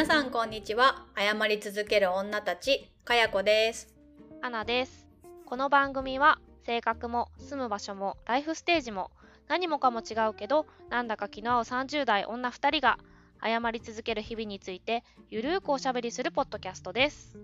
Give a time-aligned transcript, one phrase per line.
[0.00, 3.94] 皆さんこんにちは謝り続ける女たちかやこです
[4.40, 5.06] アナです。
[5.44, 9.10] この番組は性格も住む場所もライフステージも
[9.46, 12.98] 何もかも違うけどなんだか気の合う30代女2人が
[13.42, 17.36] 謝り続ける日々についてゆるーくおしゃべりするポッドキャストです。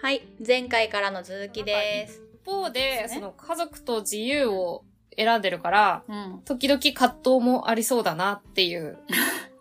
[0.00, 4.84] はい前回からの続きです、一方で、ですねその家族と自由を
[5.18, 8.96] 選んでるから、うん時々葛藤もありそうだなっていう。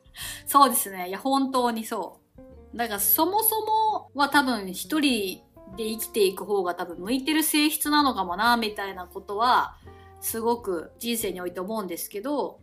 [0.53, 1.09] そうですね。
[1.09, 2.19] いや、本当にそ
[2.73, 2.77] う。
[2.77, 5.41] だから、そもそもは多分一人
[5.75, 9.77] で生きていく方が多分向いてる性質なのかもな、みたいなことは、
[10.21, 12.59] すごく人生において思うんですけど、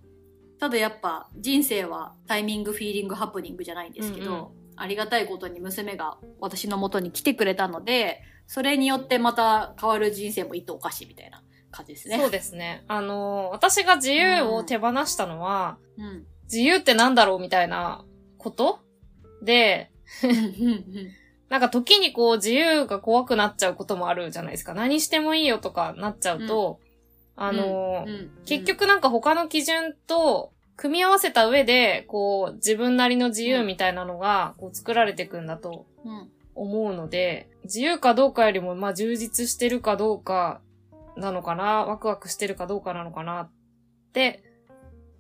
[0.61, 4.47] ただやっぱ人生はタイミング、フィーリング、ハプニングじゃないんですけど、うんうん
[4.77, 12.17] ありがたいことに娘が私の元に来てくれたので、それによってまた変わる人生もいとおかしいみたいな感じですね。
[12.17, 12.83] そうですね。
[12.89, 16.25] あの、私が自由を手放したのは、うん。
[16.51, 18.05] 自由ってなんだろうみたいな
[18.39, 18.81] こと？
[19.43, 19.91] で、
[20.25, 20.85] うんうんうん
[21.49, 24.73] なんか時にこう自由が怖くなっちゃうこともあるじゃないですか。
[24.73, 26.79] 何してもいいよとかなっちゃうと、
[27.35, 28.31] あの、うん。
[28.47, 36.31] 結局なんか他の基準と組み合わせた上で、こう自分なりの自由みたいなのがこう作られていくんだとうん。
[36.55, 40.61] 思うので、自由かどうかよりも、まあ充実してるかどうか
[41.17, 43.51] なのかな、ワクワクしてるかどうかなのかなっ
[44.13, 44.45] て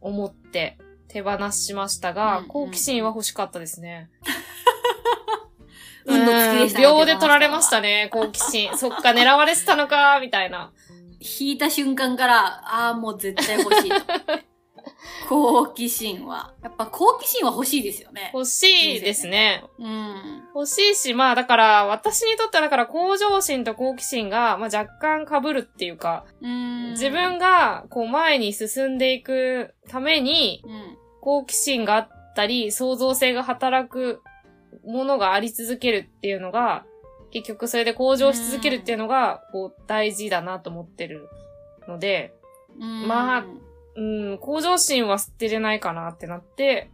[0.01, 0.79] 思って
[1.11, 4.11] 手放しましたが、うんうん好奇心は欲しかったですね。
[6.07, 8.75] 運の尽きでしたねうん秒で取られましたね、好奇心。
[8.79, 10.73] そっか、狙われてたのか、みたいな。
[11.21, 13.91] 引いた瞬間から、ああ、もう絶対欲しい。
[15.29, 16.55] 好奇心は。
[16.63, 18.31] やっぱ好奇心は欲しいですよね。
[18.35, 19.65] 欲しいですね。
[19.79, 20.43] うん。
[20.55, 26.91] 欲しいし、まあだから、私にとってはだから向上心と好奇心が、まあ若干被るっていうか、うん。
[26.93, 31.00] 自分がこう前に進んでいくために、うん。
[31.21, 34.23] 好奇心があったり、創造性が働く
[34.85, 36.85] ものがあり続けるっていうのが、
[37.31, 41.29] 結局それで向上し続けるっていうのが、こう大事だなと思ってる
[41.87, 42.35] ので、
[42.79, 43.45] うんまあ
[43.97, 46.91] うん、向上心は捨てれないかなってなって、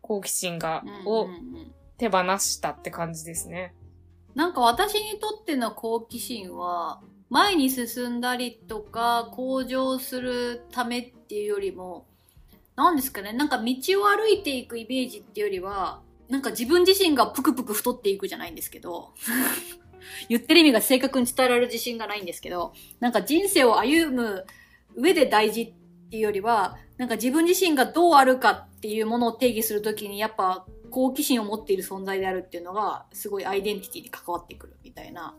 [0.00, 1.28] 好奇心が、を
[1.96, 3.74] 手放したって感じですね。
[4.34, 7.00] なんか私にとっての好奇心は、
[7.30, 12.06] 前に進んだりとか、向上するためっていうよりも、
[12.76, 13.64] なんですかね、なんか道
[14.02, 19.12] を歩いていくイメージっていうよりは、なんか自分自身がぷくぷく太っていくじゃないんですけど、
[20.28, 24.46] 言ってる意味が正確に伝えられる自信がないんですけど、なんか人生を歩む
[24.94, 25.72] 上で大事っ
[26.10, 35.36] ていうよりは、なんか自分自身がどうあるかっていうものを定義するときに、やっぱ好奇心を持っている存在であるっていうのが、すごいアイデンティティに関わってくるみたいな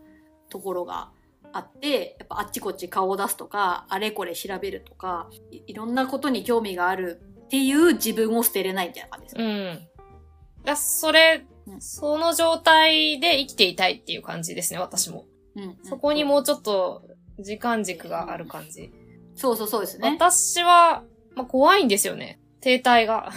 [0.48, 1.10] ところが
[1.56, 9.72] あって、やっぱあっちこっち顔を出すとか、あれこれ調べるとか、いいろんなことに興味があるっていう自分を捨てれないみたいな感じですうね。
[9.72, 9.88] ん。
[10.64, 15.26] だそれ、うんその状態で生きていたいっていう感じですね、私も。
[15.54, 17.02] うんそこにもうちょっと
[17.38, 18.92] 時間軸がある感じ。
[19.36, 20.10] そうそうそうですね。
[20.10, 21.04] 私は、
[21.36, 22.40] まあ、怖いんですよね。
[22.60, 23.30] 停滞が。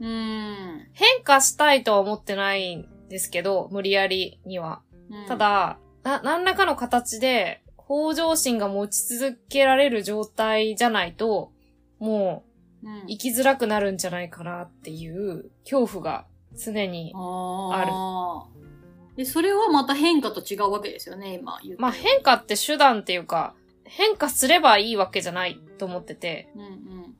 [0.00, 0.88] うーん。
[0.94, 4.82] 変化したいとは思ってないんですけど、無理やりには。
[5.10, 11.50] うんた、だ、な、何らかの形で、向上心が持ち続けられる状態じゃないと、
[11.98, 12.44] も
[12.84, 17.12] う生きづらくなるんじゃないかなっていう恐怖が常に。
[17.16, 19.16] ある。
[19.16, 27.16] で、それはまた変化と違うわけですよね、今言ったまあ変化って手段っていうか、変化すればいいわけじゃないと思ってて、うんうん。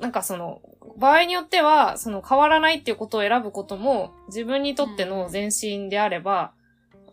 [0.00, 0.60] なんかその、
[0.96, 6.52] 場合によっては、その変わらないっていうことを選ぶことも、自分にとっての前進であれば、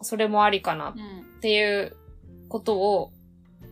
[0.01, 1.39] それもありかなっうん。
[1.39, 1.95] ていう
[2.49, 3.11] ことを、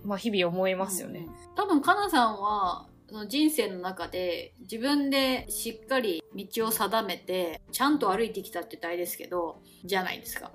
[0.03, 1.19] まあ日々思いますよね。
[1.19, 1.55] うんうん。
[1.55, 10.51] 多分、かなさんは、その人生の中で自分でしっかり道を定めて、ちゃんと歩いてきたって言ったらあれですけど、じゃないですか。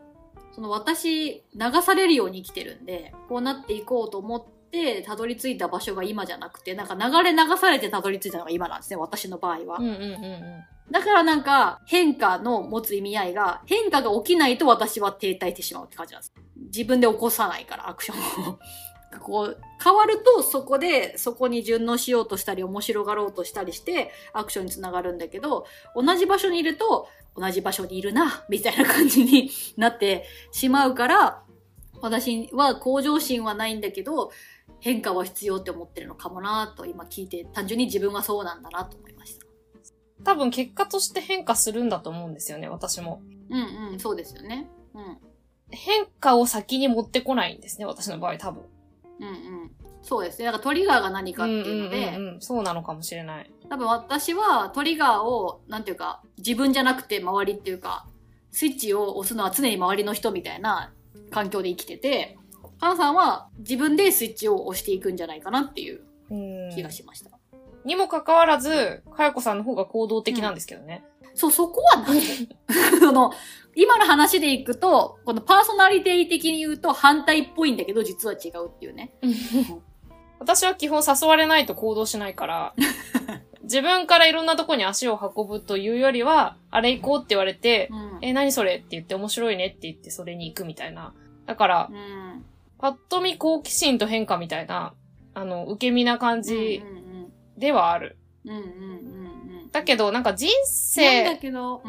[0.52, 1.42] その私、流
[1.82, 4.59] されるように生きてるんで、こうなっていこうと思って、
[5.06, 9.78] たどり着いた場所が今じゃなくて、なんか流れ流されてたどり着いたのが今なんですね、私の場合は。
[9.78, 16.34] うんうんうんうだからなんか変化の持つ意味合いが変化が起きないと私は停滞してしまうって感じなんです。
[16.56, 18.58] 自分で起こさないからアクションを。
[19.18, 25.66] こう変わるとそこでそこに順応しようとしたり面白がろうとしたりしてアクションにつながるんだけど
[25.96, 31.42] 同じ場所にいると同じ場所にいるなみたいな感じに なってしまうから
[32.00, 34.30] 私は向上心はないんだけど
[34.80, 39.44] 変化は必要って思ってるのかもなと今聞いて単純に自分がそうなんだなと思いました。
[39.44, 40.24] ん。
[40.24, 43.22] 多分結果として変化するんだと思うんですよね、私も。
[43.50, 44.70] うんうん、そうですよね。
[44.94, 45.18] うん。
[45.70, 48.64] 変化を先に持ってこないんですね、私の場合多分。
[49.20, 49.30] うんう
[49.66, 49.70] ん。
[50.02, 50.46] そうですね。
[50.46, 53.50] なんかトリガーが何かっていうので、うんうんうんうん、そうなのかもしれない。
[53.68, 58.06] 多分私はトリガーを、なんていうか、自分じゃなくて周りっていうか、
[58.50, 60.92] スイッチを押すのは常に周りの人みたいな
[61.30, 62.38] 環境で生きてて、
[62.80, 66.00] かなさんは自分でスイッチを押していくんじゃないかなっていう
[66.30, 67.30] うん気がしました。
[67.84, 71.04] にもかかわらず、かやこさんの方が行動的なんですけどね。
[71.34, 72.20] そう、そこは何
[73.00, 73.32] その、
[73.74, 79.12] 今の話でいくと、このパーソナリティ的に言うと反対っぽいんだけど、実は違うっていうね。
[80.38, 82.74] 私は基本誘われないと行動しないから、
[83.62, 88.18] 自分からいろんなとこに足を運ぶというよりは、あれ行こうって言われて、うん。
[88.22, 91.14] え、何それって言って面白いねって言ってそれに行くみたいな。
[91.46, 92.44] だからう、ん。
[92.80, 94.94] パッと見好奇心と変化みたいな、
[95.34, 96.82] あの、受け身な感じ
[97.58, 98.16] ではある。
[99.70, 101.38] だけど、なんか人生、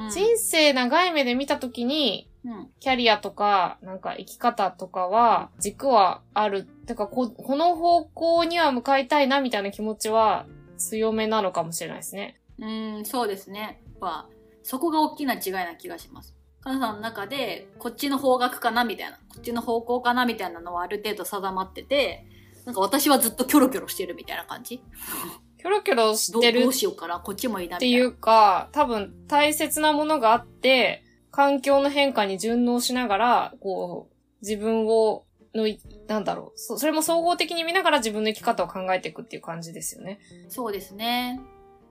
[0.09, 2.69] 人生長い目で見たときに、うん。
[2.79, 6.65] キャリアとか、なんか生き方とかは、軸はある。
[6.65, 10.45] てかこ、この方向には向かいたいな、みたいな気持ちは
[10.77, 12.41] 強めなのかもしれないですね。
[12.59, 13.81] うん、そうですね。
[13.85, 14.29] やっぱ、
[14.63, 16.35] そこが大きな違いな気がします。
[16.63, 22.25] カナさんの中で、こっちの方角かなみたいな、こっちの方向かなみたいなのはある程度定まってて、
[22.65, 24.83] なんか私はずっとキョロキョロしてるみたいな感じ
[25.57, 27.97] キョロキョロしてるどうしようかなこっちもいいなみたいな。
[27.97, 35.25] っていうか、多分大切なものがあって、環境の変化に順応しながら、こう、自分を、
[35.55, 36.77] のい、なんだろうそ。
[36.77, 40.19] それも総合的に見ながら自分の生き方を考えていくっていう感じですよね。
[40.49, 41.41] そうですね。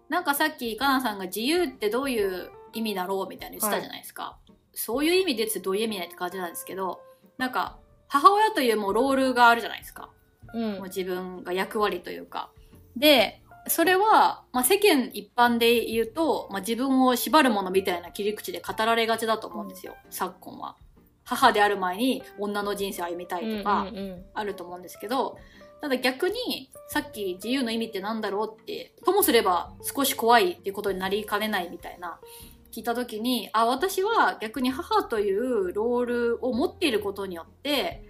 [0.09, 4.39] なんかさっき、かなさんが自由ってどういう意味だろうみたいに言ってたじゃないですか。
[4.81, 7.01] そういう意味でってどういう意味だって感じなんですけど、
[7.37, 7.79] なんか、
[8.09, 10.09] 母親というもうロールがあるじゃないですか。
[10.55, 10.83] うんもう。
[10.85, 12.51] 自分が役割というか。
[12.97, 20.77] で、それは、まあ、世間一般で言うと、まあ、自分を縛るものみたいな切り口で語られがちだと思うんですよ、昨今は。
[21.25, 23.87] 母である前に女の人生を歩みたいとか、
[24.35, 25.39] あると思うんですけど、
[25.81, 32.19] ただ逆に、さっき自由の意味ってなんだろうって、ともすれば少し怖いっていうことになりかねないみたいな、
[32.73, 38.05] 聞いたときに、あ、私は逆に母というロールを持っていることによって、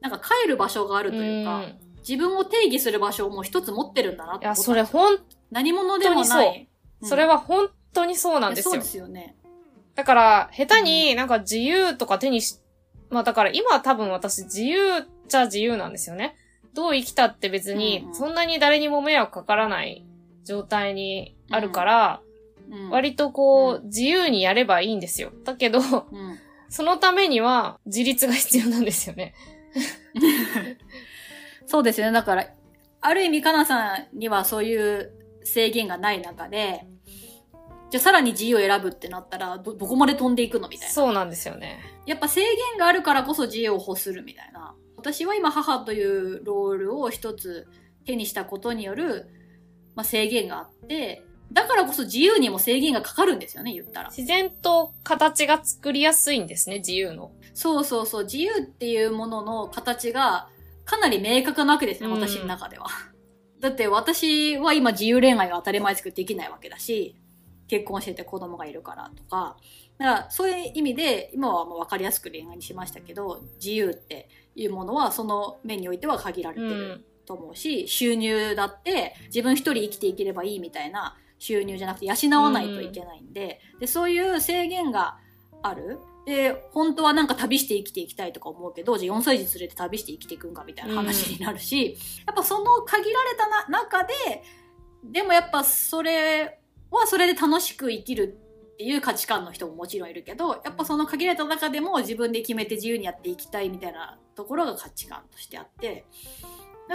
[0.00, 5.18] なんか帰る場所があるというか、ん自分を定義する場所をもう一つ持ってるんだなっていや、それほん、
[5.50, 6.60] 何者でもない。
[6.62, 6.70] うん
[7.02, 8.86] それは本当にそうなんですよそうで。
[8.86, 9.34] すよね。
[9.94, 12.60] だから、下手になんか自由とか手にし、
[13.08, 16.36] まあだから今は多分私自由っちゃ自由なんですよね。
[16.74, 20.06] どう生きたって別にうんうんそんなに誰にも迷惑かからない
[20.44, 22.29] 状態にあるから、うん、
[22.90, 25.32] 割とこう、う自由にやればいいんですよ。
[25.44, 26.38] だけど、うん。
[26.68, 29.34] そのためには自立が必要なんですよね。
[31.66, 32.12] そうですよね。
[32.12, 32.46] だから、
[33.00, 35.12] ある意味、かなさんにはそういう
[35.42, 36.86] 制限がない中で、
[37.90, 40.94] じゃあさらに自由を選ぶってなったら、ど、どこまで飛んでいくのみたいな。
[40.94, 41.80] そうなんですよね。
[42.06, 44.74] やっぱ制限があるからこそ自由を欲するみたいな。
[44.96, 47.66] 私は今母というロールを一つ
[48.04, 49.28] 手にしたことによる、
[49.96, 54.10] まあ、制限があって、だからこそ自由にも制限がかかるんですよね、言ったら。
[54.10, 57.32] 自然と形が作りやすいんですね、自由の。
[57.54, 60.48] そうそうそう、自由っていうものの形が
[60.84, 62.86] かなり明確なわけですね、うん私の中では。
[63.60, 67.16] だって私は今自由恋愛が当たり前ですけどできないわけだし、
[67.68, 69.56] 結婚してて子供がいるからとか。
[69.98, 77.04] だからそういう意味で、今はもう分かりやすく恋愛にしましたけど、自由っていうものはその面においては限られてるうん。
[77.26, 85.16] と思うし、収入だって自分一人生きていければいいみたいな収入じゃなくて養わないといけないんで、で、そういう制限が
[85.62, 85.98] ある。
[86.26, 94.14] で、本当はなんか旅して生きていきたいとか思うけど、じゃあ4歳児連れて旅して生きていくんかみたいな話になるし、やっぱその限られたな中で、
[95.02, 98.38] でもやっぱそれはそれで楽しく生きる
[98.74, 106.04] っていう価値観の人ももちろんいるけど、やっぱその限られた中でも自分で決めて自由にやっていきたいみたいなところが価値観としてあって、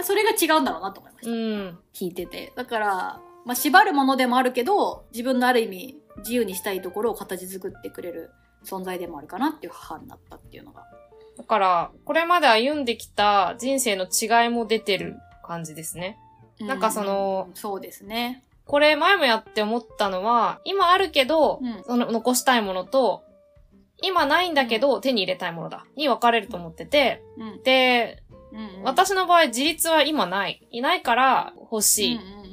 [0.04, 1.32] それが違うんだろうなと思いました。
[1.32, 1.78] うん。
[1.92, 2.52] 聞いてて。
[2.54, 8.30] だから、まあ、縛るものでもあるけど、自分のある意味、自由にしたいところを形作ってくれる
[8.64, 10.84] 存在でもあるかなっていう母になったっていうのが。
[11.38, 16.18] だから、これまで歩んできた人生の違いも出てる感じですね。
[16.58, 18.42] なんかそのうんそうですね。
[18.64, 23.22] これ前もやって思ったのは、今あるけど、うんその残したいものと、
[24.02, 25.86] 今ないんだけど手に入れたいものだ。
[25.94, 27.62] に分かれると思ってて、うん。
[27.62, 30.66] で、うんうん、私の場合自立は今ない。
[30.72, 32.45] いないから欲しいうんうん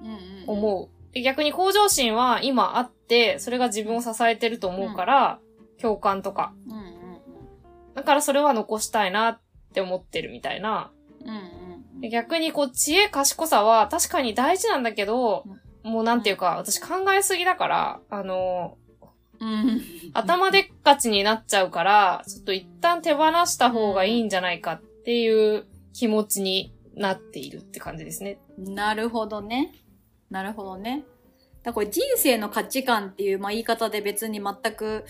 [0.00, 0.06] うん。
[0.06, 1.14] うんうん、思う。
[1.14, 5.40] で逆に向上心は今あって、それが自分を支えてると思うから、
[5.80, 6.52] 共感とか。
[7.94, 9.40] だからそれは残したいなっ
[9.74, 10.90] て思ってるみたいな。
[11.22, 11.28] うん。
[11.28, 15.44] うんうんで逆にこう知恵賢さは確かに大事なんだけど、
[15.82, 18.78] もうなんていうか、私考えすぎだから、あの、
[19.38, 19.80] うん。
[20.12, 28.38] 頭でっかちになっちゃうから、ちょっと一旦手放した方がいいんじゃないかっていう気持ちになっているって感じですね。
[28.60, 29.72] なるほどね。
[30.30, 31.04] なるほどね。
[31.62, 35.04] だからこれ人生の価値観っていう、まあ、言い方で別に全く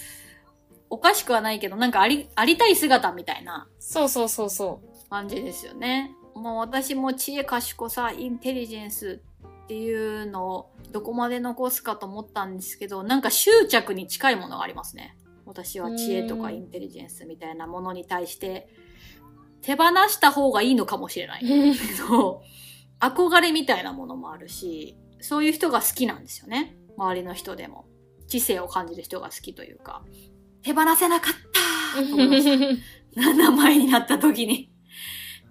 [0.89, 5.09] おかしくはないけど、なんかあり、ありたい姿みたいなそうそうそうそう。
[5.11, 6.13] 感じですよね。
[6.35, 9.21] もう私も知恵賢さ、インテリジェンス
[9.65, 15.17] っていうのをどこまで残すかと思ったんですけど、なんか執着に近いものがありますね。
[15.47, 18.69] 私は知恵とかインテリジェンスみたいなものに対して
[19.63, 21.75] 手放した方がいいのかもしれない。
[21.75, 22.47] そう。
[23.01, 26.77] 憧れみたいなものもあるし、そういう人が好きなんですよね。
[26.97, 27.87] 周りの人でも。
[28.29, 30.05] 知性を感じる人が好きというか。
[30.63, 31.33] 手放せなかっ
[31.95, 32.45] たと思いまし
[33.15, 33.35] た。
[33.35, 34.71] 名前になった時に。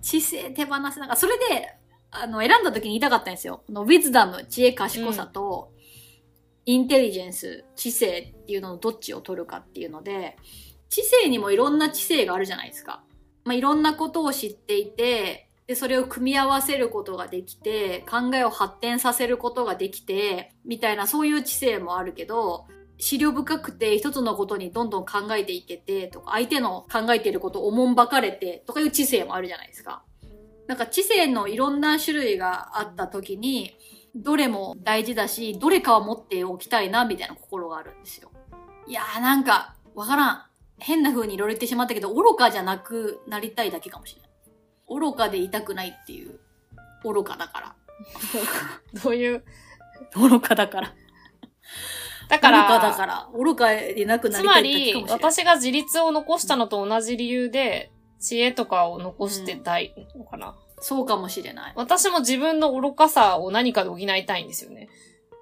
[0.02, 1.16] 知性手放せなかった。
[1.18, 1.76] それで、
[2.12, 3.64] あの、選んだ時に言いたかったんですよ。
[3.68, 5.74] このウィズダム、知恵賢さと、
[6.66, 10.38] インテリジェンス、知性っていうののどっちを取るかっていうので、
[10.90, 13.04] 知性にもいろんな知性があるじゃないですか。
[13.44, 22.66] まあ、いろんなことを知っていて、で、それを組み合わせることができて、考えを発展させることができて、みたいなそういう知性もあるけど、
[22.98, 30.02] 資料深くて一つのことにどんどん考えていけて、とか、相手の考えていることをおもんばかれて、とかいう知性もあるじゃないですか。
[30.66, 33.78] なんか知性のいろんな種類があった時に、
[34.16, 38.32] どれも大事だし、どれかは持っておきたいな、みたいな心があるんですよ。
[38.88, 40.46] いやーなんか、わからん。
[40.80, 44.29] 変な風にいろいろ言ってしまったけど、愚かじゃなくなりたいだけかもしれない。
[44.90, 46.40] 愚かでいたくないっていう。
[47.04, 47.76] 愚かだから。
[49.04, 49.44] どういう？
[50.16, 50.94] 愚かだから。
[52.28, 53.30] だから、愚かだから。
[53.34, 55.32] 愚かでなくなつまりたいだけりかも、しれない。
[55.32, 60.56] 私が自立を残したのと同じ理由で、知恵とかを残してたいのかな。
[60.82, 61.74] そうかもしれない。
[61.76, 64.90] 私も自分の愚かさを何かで補いたいんですよね。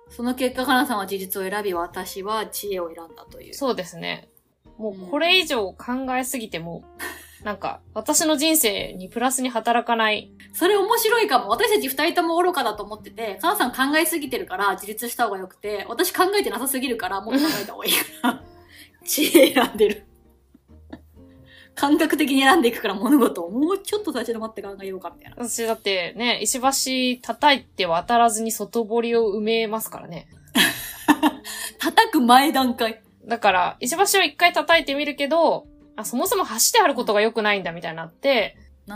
[0.10, 3.54] その結果、かなさんは事実を選び、私は知恵を選んだという。
[3.54, 4.30] そうですね。
[4.78, 6.84] もうこれ以上考えすぎても、
[7.44, 10.32] なんか、私の人生にプラスに働かない。
[10.54, 11.50] それ面白いかも。
[11.50, 18.44] 私たち二人とも愚かだと思ってて、かなさん考えすぎてるから自立した方がよくて、私考えてなさすぎるからもっと考えた方がいいから、
[19.06, 20.04] 知恵選んでる。
[21.76, 25.48] 感覚的に選んでいくから物事をもうちょっと立ち止まって考えようかみたいな。
[25.48, 30.28] 私だってね、石橋叩いて渡らずに外堀を埋めますからね。
[31.78, 33.04] 叩く前段階。
[33.28, 35.68] だから、石橋を一回叩いてみるけど、
[35.98, 38.94] あ、そもそも橋であることが良くないんだみたいになって、橋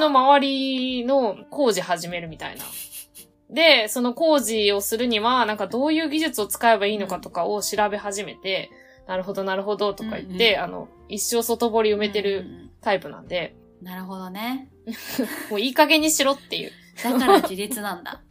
[0.00, 2.64] の周りの工事始めるみたいな。
[3.50, 8.70] で、その工事をするには、なんかどういう技術を使えばいいのかとかを調べ始めて、
[9.06, 14.70] なるほどなるほどとか言って、うんあの、一生外堀埋めてるうんうんタイプなんで、うんなるほどね。
[15.50, 16.72] もういい加減にしろっていう。
[17.02, 18.22] だから自立なんだ。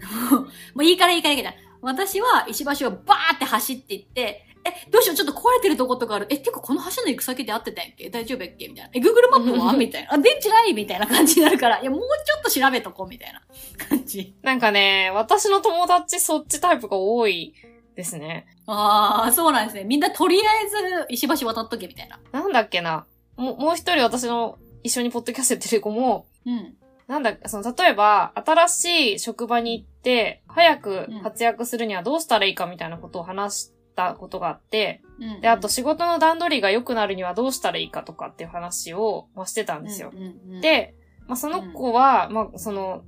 [0.74, 1.56] もういいからいいからいいから。
[1.82, 6.26] 私は石橋をバーって走っていって、え、どうしよう、ちょっと壊れてるとことかある。
[6.28, 8.10] え、てかこの橋の行く先で合ってたんやっけ？
[8.10, 8.68] 大丈夫やっけ？
[8.68, 8.90] みたいな。
[8.92, 9.72] え、Google マップは？
[9.72, 10.12] みたいな。
[10.12, 10.74] あ、電池ない？
[10.74, 12.06] みたいな感じになるから、いや、もうちょ
[12.40, 13.42] っと調べとこうみたいな
[13.88, 14.34] 感じ。
[14.42, 17.54] なんかね、私の友達そっちタイプが多い
[17.96, 18.46] ですね。
[18.66, 19.84] あー、そうなんですね。
[19.84, 22.20] みんなとりあえず石橋渡っとけみたいな。
[22.32, 23.06] なんだっけな。
[23.36, 26.74] もう、もう一人私の一緒にポッドキャストやってる子も、うん。
[27.06, 35.40] なんだ、その、例えば、新しい職場に行って、早く活躍するにはどうしたらいいかみたいなことを話したことがあって、うん。
[35.40, 40.10] で、あと仕事の段取りが良くなるにはどうしたらいいかとかっていう話を、まあ、してたんですよ。
[40.12, 40.94] うんうんうん、で、
[41.26, 43.02] まあ、その子は、まあ、その、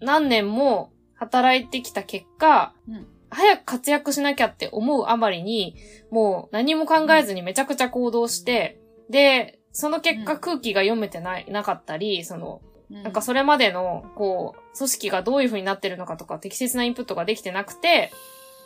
[0.00, 3.06] 何年も働いてきた結果、うん。
[3.32, 5.76] 早く活躍しなきゃって思うあまりに、
[6.10, 10.40] もう何も考えずにめちゃくちゃ行動して、で、その結果うん。
[10.40, 12.60] 空気が読めてない、なかったり、その、
[12.90, 18.10] うん、なんかそれまでの、こう、組織がどういう風になってるのかとか、適切なインプットができてなくて、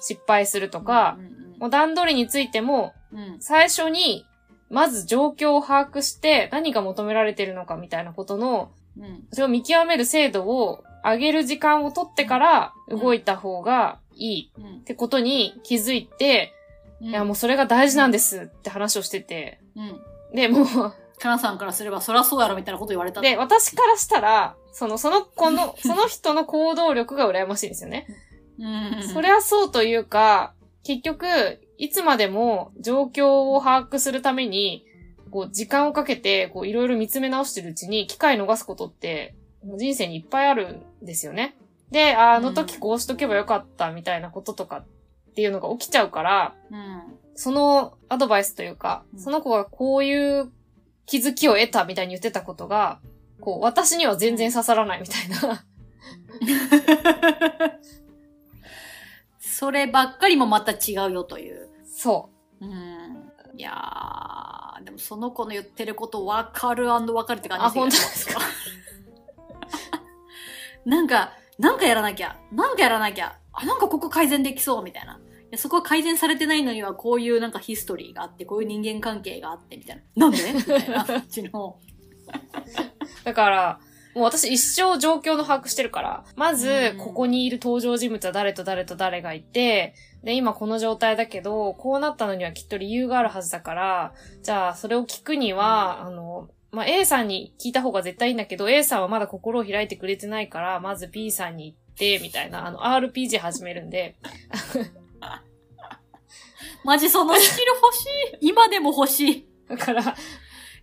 [0.04, 2.94] 失敗するとかう、んもう段取りについても、
[3.40, 4.26] 最初に、
[4.70, 9.24] まず状況を把握して、何が求められてるのかみたいなことの、うん。
[9.32, 14.76] それを見極める精度を上げる時間を取ってから動いた方がいいうん。
[14.78, 16.52] ってことに気づいて、
[17.00, 17.08] うん。
[17.08, 20.00] いやもうそれが大事なんですって話をしてて、うん。
[20.34, 20.66] で、もう、
[21.18, 23.20] かなさんからすれば、そらそうやろみたいなこと言われた。
[23.20, 28.06] で、私からしたら、その、その子の、その人の行動力が羨ましいんですよね。
[28.58, 29.02] うん。
[29.02, 31.26] それはそうというか、結局、
[31.78, 34.84] いつまでも状況を把握するために、
[35.30, 39.34] こう、時間をかけて、こう、いろいろ見つめ直してるうちに、機会逃すことって、
[39.64, 41.56] 人生にいっぱいあるんですよね。
[41.90, 44.86] で、ああの時こうしとけばよかったみたいなこととかっ
[45.34, 47.02] ていうのが起きちゃうから、うん。
[47.34, 50.52] そのアドバイスというか、うんその子がこういう
[51.06, 53.00] 気づきを得たみたいに言ってたことが、
[53.40, 55.64] こう、私には全然刺さらないみたいな。
[59.64, 61.68] そればっかりもまた違うよという。
[61.86, 62.28] そ
[62.60, 62.70] うん。
[63.56, 68.40] いやー、でもその子の言ってること分かるわかるって感じあ本当ですか？
[70.84, 75.14] なんか、なんかやらなきゃ、なんかやらなきゃ、あ、なんかここ改善できそう、みたいな。
[75.14, 75.18] い
[75.52, 80.28] やそこは改善されてないのには、こういうなんかヒストリーがあって、こういう人間関係があって、みたいな。
[80.28, 80.52] なんで？
[80.52, 81.78] みたいな 感じの。
[83.24, 83.80] だから、
[84.14, 104.16] もう私一生状況の把握してるから、まずう、んここにいる登場人物は誰と誰と誰がいて、で、今この状態だけど、こうなったのにはきっと理由があるはずだから、じゃあ、それを聞くには、あの、まあ、A さんに聞いた方が絶対いいんだけど、A さんはまだ心を開いてくれてないから、まず B さんに行って、みたいな、あの、RPG 始めるんで、
[106.84, 108.04] マジそのスキル欲し
[108.42, 108.48] い。
[108.48, 109.48] 今でも欲しい。
[109.68, 110.16] だから、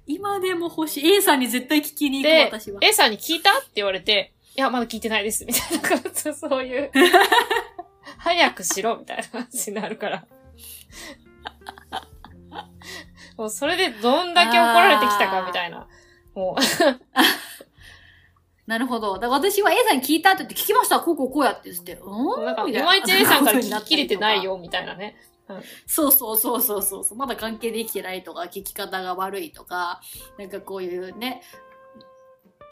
[0.07, 1.15] 今でも欲しい。
[1.15, 2.79] A さんに絶対聞きに行でく、私は。
[2.81, 6.91] A さんに聞いたって言われて、いや、まだ聞いてないです、みたいな感じ、そういう、
[8.17, 10.25] 早くしろ、みたいな感じになるから。
[13.37, 15.87] もうそれでどんだけ怒られてきたか、みたいな。
[16.35, 16.61] もう、
[18.67, 19.13] なるほど。
[19.15, 20.99] だから私は A さんに聞いたって言って聞きました。
[20.99, 21.93] こうこうこうやって言って。
[21.93, 24.39] うんなんか、いまいち A さんから聞き切れてない。
[24.43, 25.15] よ、みたいなね。
[25.87, 27.17] そうそうそうそうそうそう。
[27.17, 30.01] まだ関係できてないとか、聞き方が悪いとか、
[30.37, 31.41] なんかこういうね、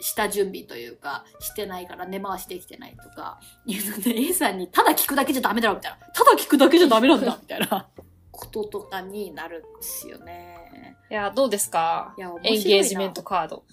[0.00, 5.98] 下準備というか、してないから根回しできてないとか、いうので A さんにただ聞くだけじゃダメだろみたいな。
[6.14, 7.88] ただ聞くだけじゃダメなんだ みたいな
[8.30, 10.96] こととかになるんですよね。
[11.10, 12.14] いや、どうですか？
[12.16, 13.64] いや、エンゲージメントカード。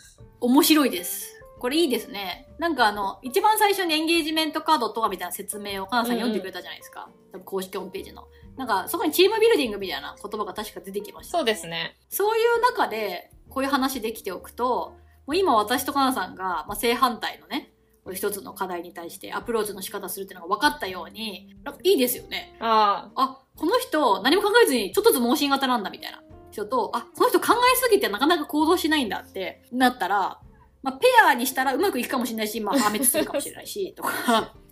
[0.41, 1.33] 面白いです。
[1.59, 2.47] これいいですね。
[2.59, 7.09] なんかあの、一番最初にエンゲージメントカードとはみたいな説明をカナさん読んでくれたじゃないですか。
[7.31, 8.27] 多分公式ホームページの。
[8.57, 11.67] なんか、そこにチームビルディングみたいな言葉が確か出てきました、そうです。
[11.67, 11.97] ね。
[12.09, 14.95] そういう中で、こういう話できておくと、
[15.27, 17.71] もう今私とカナさんが、まあ、正反対のね、
[18.13, 22.55] 一つの課題に対してアプローチの仕方するっていうのが分かったように、なんかいいですよね。
[22.59, 30.39] ああ、この人何も考えずにちょっとずつ盲信型なんだみたいな人と、あ、この人考えすぎてなかなか行動しないんだってなったら、
[30.83, 34.53] まあ、ペアにしたらうまくいくかもしれないし、まあ、破滅するかもしれないし、とか、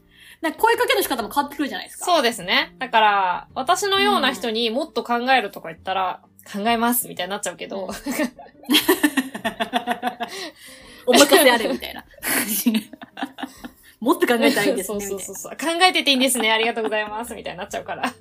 [0.45, 2.11] なんか声かけの仕方も変わってくるじゃないですあ、か。
[2.13, 2.75] そうですね。
[2.77, 6.21] だから、私のような人にもっと考えるとか言ったら、
[6.53, 7.93] 考えます、みたいになっちゃうけど、うん
[11.07, 12.05] お任せあれみたいな。
[13.99, 15.19] もっと考えたらいいですね、そう。
[15.19, 15.53] そうそう。
[15.53, 16.51] 考えてていいんですね。
[16.51, 17.33] ありがとうございます。
[17.33, 18.13] みたいになっちゃうから。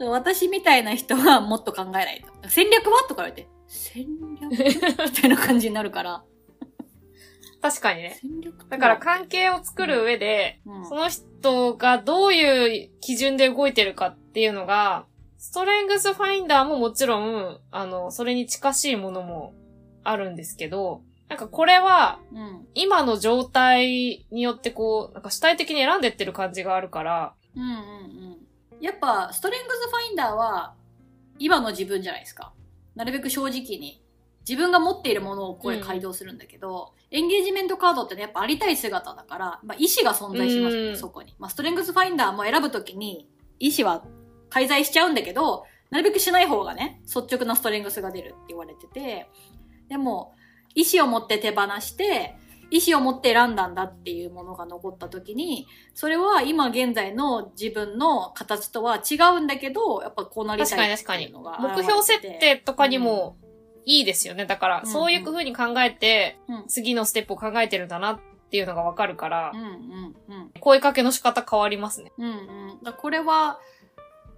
[0.00, 2.48] 私みたいな人はもっと考えないと。
[2.48, 3.02] 戦略は？
[3.02, 4.06] とか言われて、戦
[4.40, 4.50] 略？
[5.04, 6.24] みたいな感じになるから。
[7.60, 8.20] 確かにね。
[8.68, 15.06] だから関係を作る上で、うんその人がどういう基準で動いてるかっていうのが、
[15.38, 19.54] ストレングスファインダーももちろん、あの、それに近しいものも
[20.02, 22.66] あるんですけど、なんかこれは、うん。
[22.74, 27.72] 今の状態によってこう、なんか主体的に選んでってる感じがあるから、うんうんう
[28.80, 28.82] ん。
[28.82, 30.74] やっぱ、ストレングスファインダーは、
[31.38, 32.52] 今の自分じゃないですか。
[32.94, 34.02] なるべく正直に。
[34.48, 41.34] 自分が持っているものをこれ改造するんだけど、エンゲージメントカードってね、やっぱありたい姿だから、まあ、意思が存在しますよね、うんそこに。
[41.38, 44.04] まあ、ストレングスファインダーも選ぶときに、意思は
[44.48, 49.28] 介在しちゃうんだけど、なるべくしない方がね、率直なストレングスが出るって言われてて、
[49.88, 50.34] でも、
[50.74, 52.36] 意思を持って手放して、
[52.70, 61.24] 意思を持って選んだんだっていうものが残った時に、それは今現在の自分の形とは違うんだけど、やっぱこうなり確かたいっに確かに。
[61.24, 63.36] ていうのが目標設定とかにも
[63.88, 64.44] いいですよね。
[64.44, 68.20] だから、うんそういう風に考えて、うん次のステップを考えてるんだなっ
[68.50, 69.66] ていうのがわかるからう、んうん
[70.28, 72.12] うん声かけの仕方変わりますね。
[72.18, 72.30] うんう
[72.80, 72.82] ん。
[72.82, 73.58] だこれは、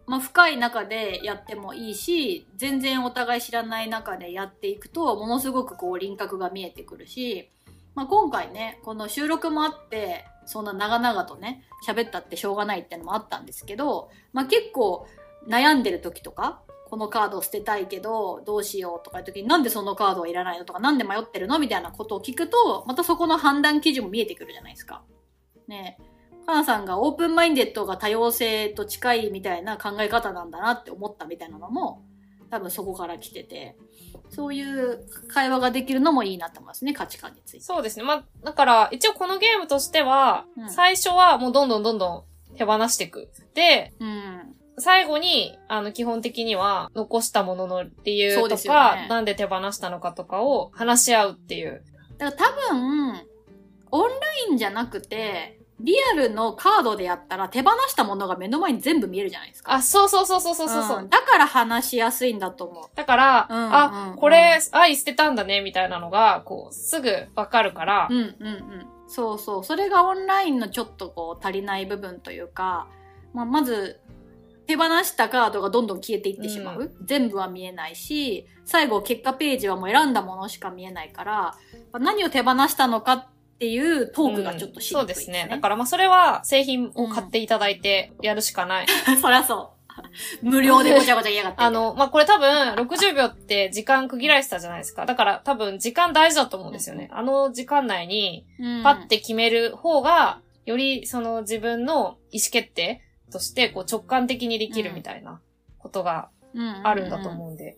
[0.07, 7.51] まあ、深い中でやってもいいし、全然お互い知らない中でやっていくと、ものすごくこう輪郭が見えてくるし、
[7.97, 15.07] まあ、今回ね、この収録もあって、そんな長々とね、喋ったってしょうがないってのもあったんですけど、まあ、結構
[15.49, 16.61] 悩んでる時とか、
[16.91, 25.03] このカードを捨てたいけど、どうしようとかいう時に、なんでそのカードはいらないのとか、なんで迷ってるのみたいなことを聞くと、またそこの判断基準も見えてくるじゃないですか。
[25.69, 25.99] ね
[26.51, 32.03] かなさんがオープンマインデッドが多様性と近いみたいな考え方なんだなって思ったみたいなのも
[32.51, 33.77] 多分そこから来てて
[34.31, 37.61] そういう会話ができるのもいいなと思いますね価値観について。
[37.61, 38.05] そうですね。
[38.05, 42.25] まあ、だから、一応このゲームとしては、うん最初はもうどんどんどんどん
[42.57, 43.31] 手放していく。
[43.55, 51.83] で、うん最後に、あの、基本的には、残したものの理由とですよねか、なんで手放したのかとかを話し合うっていう。
[52.19, 53.27] だから多分
[53.93, 54.17] オンラ
[54.51, 59.73] インじゃなくてリアルのカードでやったら手放したものが目の前に全部見えるじゃないですか。
[59.73, 61.03] あ、そうそうそうそうそうそう。
[61.03, 62.85] んだから話しやすいんだと思う。
[62.95, 68.87] だから、うんうんあ、これ、愛捨てたんだね、みたいなのが、こう、すぐわかるから、うんうんうん。
[69.09, 69.65] そうそう。
[69.65, 72.89] それがオンラインのちょっとこう足りない部分というか、
[73.33, 74.01] まあ、まず、
[74.71, 76.93] 手放したカードがどんどん消えていってしまう。
[77.05, 81.55] 全部は見えないし、最後結果ページはもう選んだものしか見えないから、ま
[81.95, 85.47] あ何を手放したのかっっていうトークがちょっとしにくいうんそうですね。
[85.51, 88.87] だからまあそれは製品を買っていただいてやるしかない。
[89.21, 89.81] そりゃそう。
[90.49, 91.63] 無料でごちゃごちゃ言いやがって。
[91.63, 95.05] あ、の、まあこれ多分60秒って時間区切られてたじゃないですか。
[95.05, 97.11] だから多分時間大事だと思うんですよね。
[97.13, 98.47] あの時間内に
[98.83, 105.41] パッて決める方が、よりその自分の意思決定としてこう直感的にできるみたいな
[105.79, 106.29] ことが
[106.83, 107.77] あるんだと思うんで。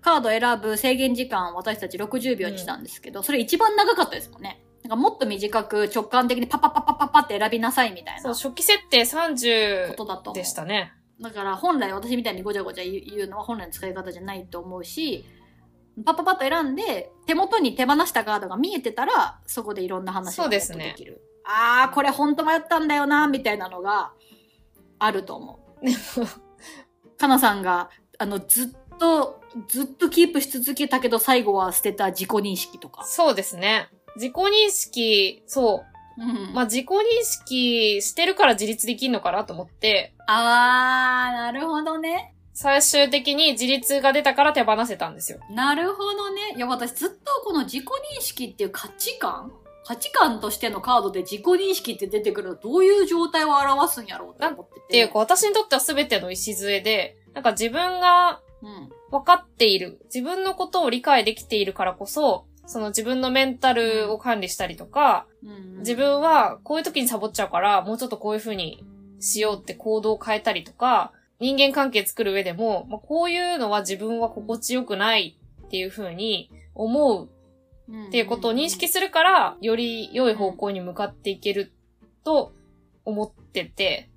[0.00, 4.62] カード選ぶ制限時間私たち60秒にしたんですけど、それ一番長かったですもんね。
[4.84, 10.32] なんかもっと短く直感的にパパパパパパって選びなさいみたいそう、なこ初期設定30とだと。
[10.32, 10.92] でしたね。
[11.20, 15.24] だから本来私みたいにごちゃごちゃ言うのは本来の使い方じゃないと思うし、
[16.06, 21.20] パッパパッと選んで、手元に手放したカードが見えてたら、そこでいろんな話がそうですねできる。
[21.44, 24.12] あー、これ本当迷ったんだよな、みたいなのが
[24.98, 27.18] あると思う。
[27.18, 33.04] かなさんが、あの、ずっと、ずっとキープし続けたけど、最後は捨てた自己認識とか。
[33.04, 33.88] そうですね。
[34.16, 35.88] 自己認識、そう。
[36.20, 42.34] うんまあ、自己認識してるから自立できるのかなと思って、あー、なるほどね。
[42.54, 45.38] 最終的に自立が出たから手放せたんですよ。
[45.48, 46.54] なるほどね。
[46.56, 49.52] いや、私ずっとこの自己認識っていう価値観
[49.88, 54.80] 価値観としてのカードで自己認識って出てくるとどういう状態を表すんやろうって思ってて。
[54.80, 58.90] っていうか、私にとっては全ての礎で、なんか自分がうん。
[59.10, 65.78] 分かっている、自分のことを理解できているからこそ、その自分のメンタルを管理したりとか、うん。
[65.78, 68.84] 自分はこういう時にサボっちゃうから、もうちょっとこういう風に
[69.20, 77.30] しようって行動を変えたりとか、人間関係作る上でも、まあ、こういうのは自分は心地よくないっていう風に思う
[78.04, 81.72] っっていうことを認識するから、より良い方向に向かっていける
[82.24, 82.52] と
[83.04, 84.10] 思ってて。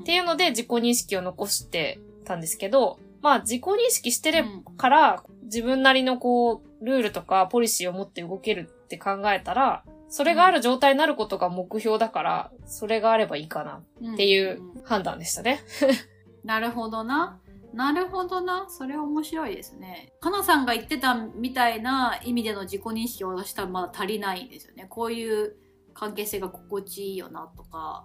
[0.00, 4.44] っていうので自己認識を残してたんですけど、まあ自己認識してる
[4.76, 15.60] から、自分なりのこう、ルールとかポリシーを持って動けるって考えたら、それがある状態になることが目標だから、それがあればいいかなっていう判断でしたね。
[16.42, 17.38] なるほどな。
[17.72, 18.66] なるほどな。
[18.68, 20.12] それは面白いですね。
[20.20, 24.86] かなさんが言ってたみたいな意味での自己認識は私多分まだ足りないんですよね。
[24.88, 25.56] こういう
[25.94, 28.04] 関係性が心地いいよなとか、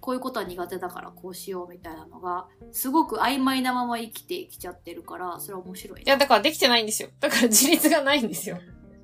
[0.00, 6.04] こういうことは苦手だからこうしようみたいなのが、すごく曖昧なまま生きてきちゃってるから、それは面白い、ね。
[6.06, 7.08] いや、だからできてないんですよ。
[7.20, 8.58] だから自立がないんですよ。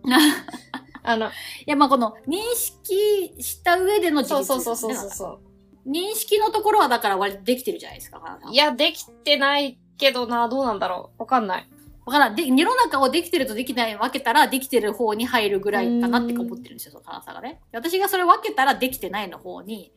[1.02, 1.30] あの、い
[1.66, 5.88] や、まあこの認識した上での自立そうそうそうそうそう。
[5.90, 11.22] 認識のところはだから割とできてるじゃないですか、いや、できてないけどな、どうなんだろう。
[11.22, 11.68] わかんない。
[12.06, 12.36] わからん。
[12.36, 17.60] で、世の中をできてるとできない分けたら、できてる方に入るぐらいかなって思ってるんですよ、その辛さがね。
[17.72, 19.92] 私がそれ分けたら、できてないの方に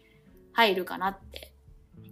[0.53, 1.53] 入るかなって。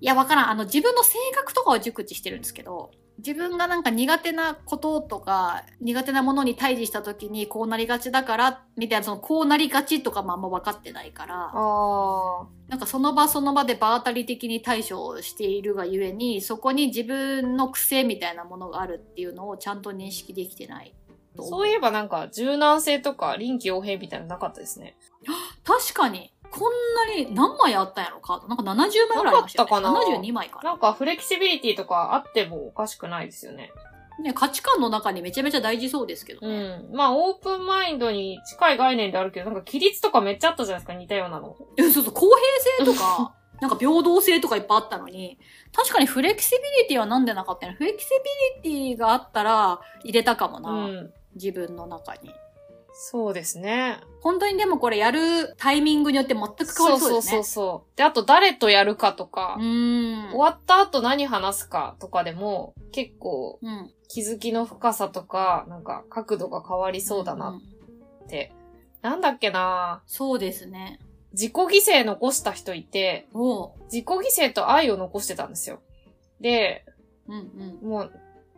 [0.02, 0.50] いや、わからん。
[0.50, 20.94] あの、自分の性格とかを熟知してるんですけど、自分がなんか苦手なこととか、苦手なものに対峙した時にこうなりがちだから、みたいな、その、こうなりがちとかもあんま分かってないから、あなんかその場その場で場当たり的に対処しているがゆえに、そこに自分の癖みたいなものがあるっていうのをちゃんと認識できてない。
[21.38, 24.98] そういえばなんか、柔軟性とか臨機応変みたいなのなかったですね。
[25.64, 28.48] 確かに、こんなに何枚あったんやろ、カード。
[28.48, 29.72] なんか70枚ぐらいありましたよ、ね。
[29.72, 30.72] なかったかな？72枚かな。
[30.72, 33.72] なんか、フレキシビリティとかあってもおかしくないですよね。
[34.20, 36.78] ね、価値観の中にめちゃめちゃ大事そうですけどうね。
[36.78, 36.90] ん。
[36.94, 41.56] まあ、オープンマインドに近い概念であるけど、なんか、規律とかめっちゃあったじゃないですか、似たようなの。
[41.78, 42.28] えそうそう、公
[42.78, 45.38] 平性とか、 なんか平等性とかいっぱいあったのに、
[45.74, 47.74] 確かにフレキシビリティはなんでなかったの？
[47.74, 48.10] フレキシ
[48.64, 51.14] ビリティがあったら入れたかもな、うん。
[51.36, 52.32] 自分の中に。
[52.98, 54.00] そうですね。
[54.22, 57.02] 本当にでもこれやるタイミングによって全く変わりそうですね。
[57.02, 57.98] そうそうそう。
[57.98, 60.30] で、あと誰とやるかとか、うーん。
[60.30, 63.92] 終わった後何話すかとかでも、結構うん。
[64.08, 68.54] 気づきの深さとか、なんか角度が変わりそうだんなって。
[69.02, 71.00] なんだっけなそうですね。
[71.34, 73.72] 自己犠牲残した人いて、おう。
[73.92, 75.82] 自己犠牲と愛を残してたんですよ。
[76.40, 76.86] で、
[77.28, 77.90] うんうん。
[77.90, 78.12] もう、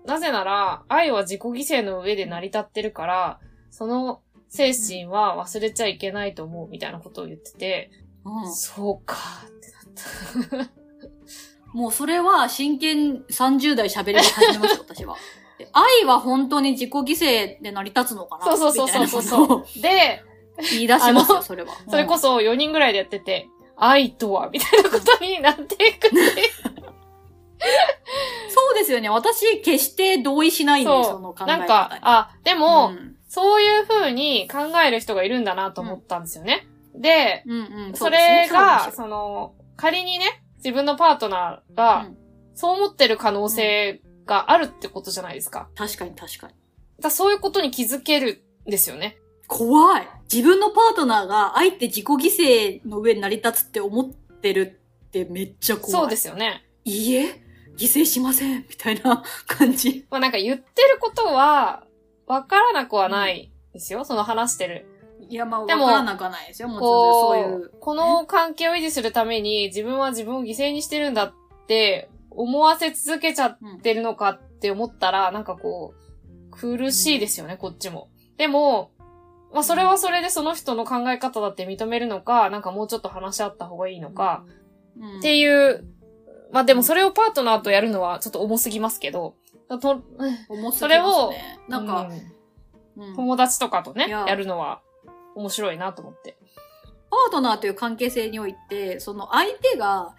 [0.05, 3.39] なぜなら、愛は自己犠牲の上で成り立ってるから、
[3.71, 7.91] その精神は忘れちゃいけないと思うみたいなことを言ってて、
[8.25, 10.71] うん、そうかってなった。
[11.73, 15.15] もうそれは真剣30代喋り始めました、私は。
[15.57, 19.81] で 愛は本当に自己犠牲で成り立つのかなそうそうそうそうそう。
[19.81, 20.23] で、
[20.71, 21.73] 言い出しますよ、それは。
[21.89, 26.33] それこそ4人ぐらいでやってて、愛とはみたいなことになっていくっていう。
[28.49, 29.09] そうですよね。
[29.09, 31.47] 私、決して同意しないんで、そその考う。
[31.47, 31.59] え方に。
[31.59, 36.67] なんか、あ、でも、うん、そういう風に考える人がいるんだなと思ったんですよね。
[36.95, 37.93] で、うんうん。
[37.93, 42.17] それが、そその、仮にね、自分のパートナーがうん、
[42.55, 45.69] そう思ってる可能性があるってことじゃないですか。
[45.75, 46.53] 確かに確かに。
[46.99, 49.17] だそういうことに気づけるんですよね。
[49.47, 50.07] 怖い。
[50.31, 55.91] 自分のパートナーが相手自己犠牲の上に成り立つって思ってるってめっちゃ怖い。
[55.91, 56.65] そうですよね。
[56.83, 57.41] いいえ、
[57.77, 60.05] 犠牲しません、みたいな感じ。
[60.09, 61.83] まあなんか言ってることは、
[62.27, 64.05] わからなくはないですよ。
[64.05, 64.85] その話してる。
[65.29, 66.67] いや、まあ、わでもからなくはないですよ。
[66.67, 67.73] もちろんこそういうう、。
[67.79, 71.33] この関係を維持するために自分は自分を犠牲にしてるんだっ
[71.67, 78.09] て思わせ続けちゃってるのかって思ったら、なんかこう、苦しいですよね、こっちも。
[78.37, 78.91] でも、
[79.53, 84.43] まあそれはそれでその人の考え方だって認めるのか、なんかもうちょっと話し合った方がいいのか、
[84.99, 85.85] うん、っていう、
[86.51, 89.35] まあでもそれをパートナーとやるのはちょっと重すぎますけど、
[89.67, 90.01] と
[90.49, 90.79] 重すぎますね。
[90.79, 91.33] それを
[91.67, 92.37] なんか、うんうん
[93.15, 94.81] 友達とかとね、いややるのは
[95.35, 96.35] 面白いなと思って。
[97.11, 100.15] パートナーという関係性において、その相手が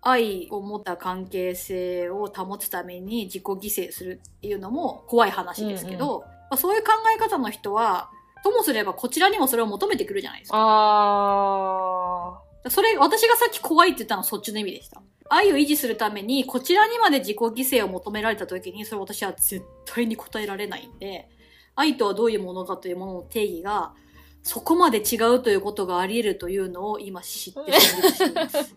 [0.00, 8.10] 愛を持った関係性を保つために自己犠牲するっていうのも怖い話ですけど、まあ、そういう考え方の人は、
[8.42, 10.56] ともすればこちらにもそれを求めてくるじゃないですか。
[10.58, 15.02] あそれ、私がさっき怖いって言ったのはそっちの意味でした。
[15.30, 21.28] 愛を維持するために、こちらにまで自己犠牲を求められた時に、それ私は絶対に答えられないんで、
[21.76, 23.94] 愛とはどういうものかというものの定義が、
[24.42, 28.76] そこまで違うということがあり得るというのを今知って感じしています。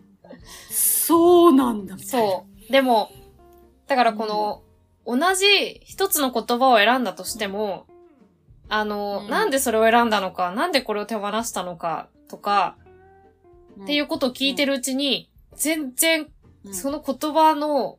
[1.06, 2.30] そうなんだ、みーたいな。
[2.30, 2.72] そう。
[2.72, 3.10] でも、
[3.88, 7.86] だからこの、同じ一つの言葉を選んだとしても、
[8.68, 12.76] あの、うんなんでそれを選んだのか、なんでこれを手放したのか、とか、
[13.76, 13.82] うん。
[13.84, 16.30] っていうことを聞いてるうちに、全然
[16.64, 17.98] うんその言葉の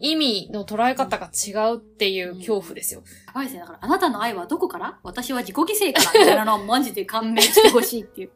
[0.00, 3.02] 意味の捉え方が違うっていう恐怖ですよ。
[3.26, 3.60] やばいですね。
[3.60, 4.98] だから、あなたの愛はどこから？
[5.02, 8.30] 私は自己犠牲からみたいなのをマジで勘弁してほしいっていう。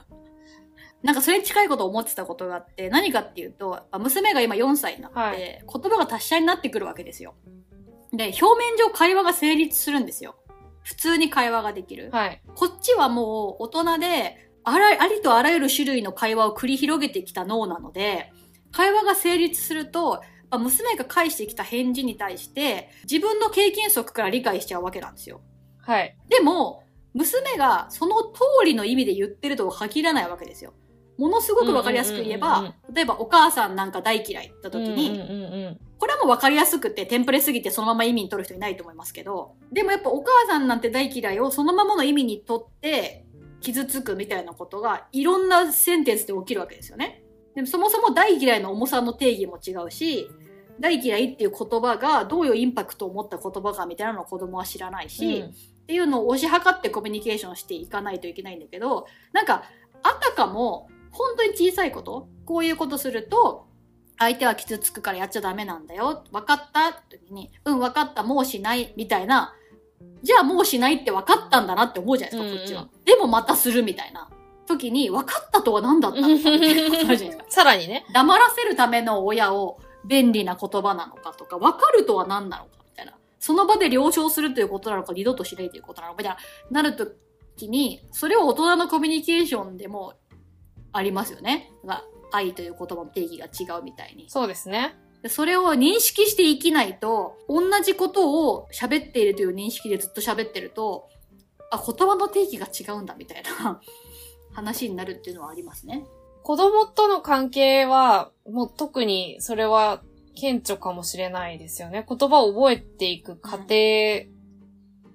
[1.02, 7.34] なんかそれに近いことを思ってたことがあって、何かっていうと、あ娘が今4歳になって、はい言葉が達者になってくるわけですよ。
[8.12, 10.36] で、表面上会話が成立するんですよ。
[10.82, 12.10] 普通に会話ができる。
[12.10, 12.42] はい。
[12.54, 18.32] こっちはもう大人で、あら、ありとあらゆる種類の会話を繰り広げてきた脳なので、
[18.74, 25.40] 会話が成立すると、まあ娘が返してきた返事に対して、自分の経験則から理解しちゃうわけなんですよ。
[25.78, 26.16] はい。
[26.28, 26.82] でも、
[27.12, 30.74] 娘がその通りの意味で言ってるとは限らないわけですよ。
[31.16, 43.24] ものすごくわかりやすく言えばうん、例えばお母さんなんか大嫌いった時に、これはもう分かりやすくてテンプレすぎてそのまま意味に取る人いないと思いますけど、でもやっぱお母さんなんて大嫌いをそのままの意味にとって
[43.60, 47.23] 傷つくみたいなことがいろんなセンテンスで起きるわけですよね。
[47.54, 50.28] でもそもそも大嫌いの重さの定義も違うし、
[50.80, 59.64] 大嫌いっていう言葉がどういうインパクトを持った言葉かみたいなのを子供は知らないし、うんっていうのを推し量ってコミュニケーションしていかないといけないんだけど、なんか、
[60.02, 63.66] あたかも、本当に小さいこと、こういうことすると、
[64.18, 66.24] 相手は傷つくからやっちゃダメなんだよ。
[66.32, 69.54] 分かったって時に、うん、分かった、もうしない、みたいな。
[70.22, 72.88] じゃあもうしないって分かったんだなって思うじゃないですか、うんうんこっちは。
[73.04, 74.30] でもまたするみたいな。
[74.66, 77.44] 時に、分かったとは何だったのかみたいなことあるじゃないですか。
[77.50, 78.04] さらにね。
[78.12, 83.14] 黙らせるための親を便利な言葉なのかとか、分かるとは何なのかみたいな。
[83.38, 86.36] その場で了承するということなのか、二度としないということなのか、みたい
[86.70, 87.06] な、なると
[87.56, 90.14] きに、それを大人のコミュニケーションでも
[90.92, 91.72] ありますよね。
[91.84, 94.28] が愛という言葉の定義が違うみたいに。
[94.28, 94.96] そうですね。
[95.22, 101.08] でそれを認識して生きないと、同じことを喋っているという認識でずっと喋ってると、
[101.70, 103.80] あ、言葉の定義が違うんだみたいな
[104.54, 106.06] 話になるっていうのはありますね。
[106.42, 110.02] 子供との関係は、もう特にそれは
[110.34, 112.06] 顕著かもしれないですよね。
[112.08, 113.74] 言葉を覚えていく過程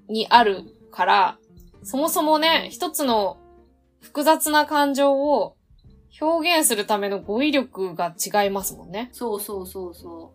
[0.07, 1.37] にあるから、
[1.83, 3.37] そもそもね、一つの
[4.01, 5.55] 複雑な感情を
[6.19, 9.09] 表現するための語彙力が違いますもんね。
[9.13, 10.33] そうそうそうそ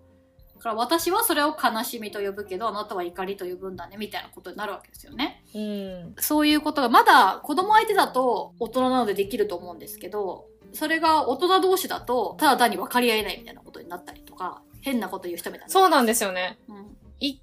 [0.56, 0.58] う。
[0.58, 5.43] だから私はそれを悲しみと呼ぶけど、あなたは怒りと呼ぶんだね、みたいなことになるわけですよね。
[5.54, 6.14] うん。
[6.18, 15.72] そういうことが、まだ子供相手だと大人なのでできると思うんですけど、それが大人同士だと、ただ単に分かり合えないみたいなことになったりとか、変なこと言う人みたいな。
[15.72, 16.58] そうなんですよね。
[16.68, 16.96] うん。
[17.20, 17.40] 一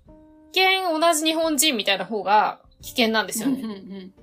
[0.54, 3.72] 見同じ日本人みたいな方が危険なんですようんうんうね。
[4.06, 4.14] ん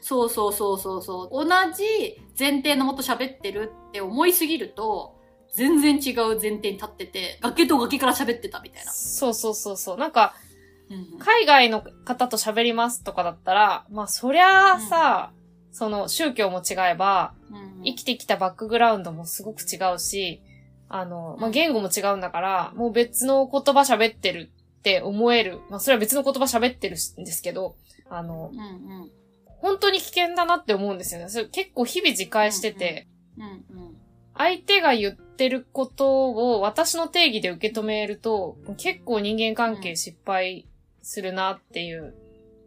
[0.00, 1.30] そうそうそうそうそう。
[1.30, 5.14] 同じ前提のもと喋ってるって思いすぎると、
[5.52, 8.92] 全然違う前提に立ってて、崖と崖から喋ってたみたいな。
[8.92, 9.96] そうそうそうそう。
[9.98, 10.46] なんか、うん
[11.18, 15.32] 海外の方と喋りますとかだったら、まあそりゃあさ、
[15.72, 20.42] その宗教も違えば、うん生きてきたバックグラウンドもすごく違うし、
[20.88, 25.60] あの、まあ言語も違うんだから、もう別の言葉喋ってるって思える。
[25.70, 27.76] まあそれは別の言葉喋ってるんですけど、
[28.08, 28.62] あの、うんう
[29.04, 29.10] ん。
[29.46, 31.28] 本当に危険だなって思うんですよね。
[31.28, 33.06] それ結構日々自戒してて、
[33.38, 33.96] うんうん。
[34.34, 40.66] 相手が言ってることを私の定義で受け止めると、結構人間関係失敗
[41.06, 42.14] するなっていう。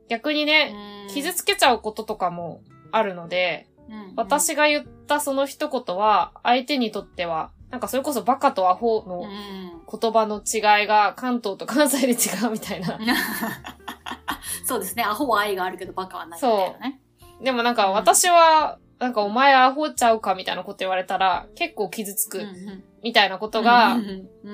[0.08, 0.74] 逆にね、
[1.08, 12.98] うん傷つけちゃうこととかもあるので、うん私が言ったその一言は、相手にとっては、なんかそれこそバカとアホのうん言葉の違いが関東と関西で違うみたいな。
[14.66, 15.04] そうですね。
[15.04, 17.02] アホは愛があるけどバカはないみたいなね。
[17.42, 24.50] でもなんか私は、なんかお前アホちゃうかみたいなこと言われたら、結構傷つくうんうんみたいなことがうんうん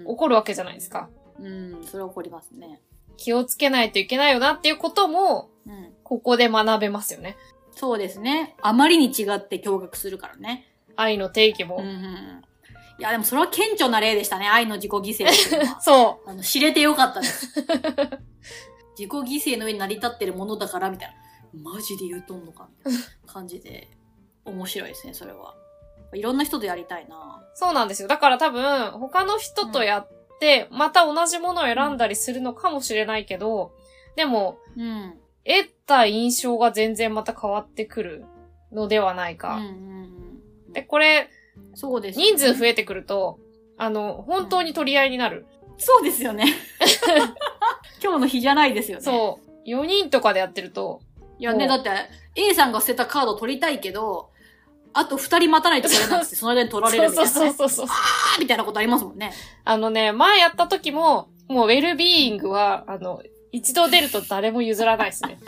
[0.00, 1.08] うん起こるわけじゃないですか。
[1.38, 1.74] うん。
[1.74, 2.80] うん、それは起こりますね。
[3.16, 5.92] 気をつけないといけないよなっていうことも、うん。
[6.02, 7.36] ここで学べますよね。
[7.72, 8.54] そうですね。
[8.62, 10.72] あまりに違って驚愕するからね。
[10.96, 11.78] 愛の定義も。
[11.78, 12.42] うんうんうん。
[12.98, 14.48] いや、でもそれは顕著な例でしたね。
[14.48, 15.62] 愛の自己犠牲っていう
[16.26, 17.48] あの、知れてよかったです。
[18.98, 21.14] 自己犠牲の上に成り立ってるものだから、みたいな。
[21.72, 22.92] マジで言うとんのかみたい
[23.26, 23.88] な感じで、
[24.44, 25.54] 面白いですね、それは。
[26.14, 27.50] いろんな人とやりたいなう。
[27.54, 28.08] そうなんですよ。
[28.08, 33.72] だから多分、他の人とやって、また同じものを選んだりするのかもしれないけど、
[34.16, 35.14] でも、うん。
[35.44, 38.24] 得た印象が全然また変わってくる
[38.72, 39.56] のではないうんか。
[39.56, 40.72] うんうん。
[40.72, 41.30] で、これ、
[41.74, 43.38] そうです、人数増ええてくると、
[43.78, 45.46] あの、本当に取り合いになる。
[45.78, 46.46] そうですよね。
[48.02, 49.02] 今日の日じゃないですよね。
[49.02, 49.04] う。
[49.04, 49.68] そう。
[49.68, 51.00] 4人とかでやってると、
[51.38, 51.90] いやね、だって、
[52.34, 54.30] A さんが捨てたカード取りたいけど、
[54.96, 57.34] あと二人待たないと取れなくて、その間に取られるみたいな、ね。
[57.34, 57.86] そうそうそうそう。
[57.86, 59.30] あーみたいなことありますもんね。
[59.64, 65.38] あのね、前やった時も、もうウェルビーイングは、あの、一度出ると誰も譲らないですね。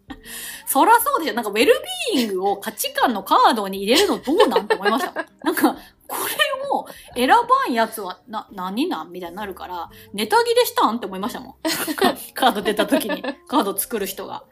[0.66, 1.34] そらそうでしょ。
[1.34, 1.72] なんか、ウェル
[2.12, 5.14] ビーイングを価値観のカードに入れるのどうなんて思いました。
[5.42, 5.74] なんか、
[6.06, 11.54] これを選ばんやつは、な、何なんみたいになるから、ネタ切れしたんって思いましたもん。
[12.34, 14.44] カード出た時に、カード作る人が。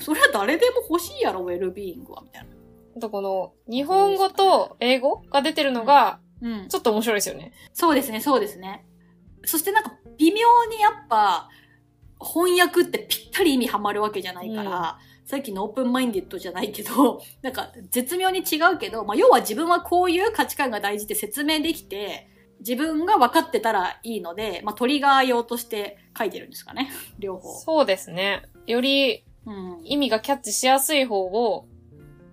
[0.00, 2.61] それは誰でも欲しいやろ、ウェルビーイングは、みたいな。
[2.96, 6.68] あとこの、日本語と英語が出てるのが、うん。
[6.68, 7.52] ちょっと面白いですよね。
[7.72, 8.84] そうですね、そうですね。
[9.44, 11.48] そしてなんか、微妙にやっぱ、
[12.20, 22.28] 翻訳ってぴったり意味はまるわけじゃないから、さっきのオープンマインデッドじゃないけど、 なんか絶妙に違うけど、まあ要は自分はこういう価値観が大事って説明できて、
[22.60, 26.90] 自分が分かってたらいいので、まあトリガー用として書いてるんですかね。
[27.18, 27.52] 両方。
[27.54, 28.42] そうですね。
[28.66, 29.80] よりうん。
[29.84, 31.66] 意味がキャッチしやすい方を、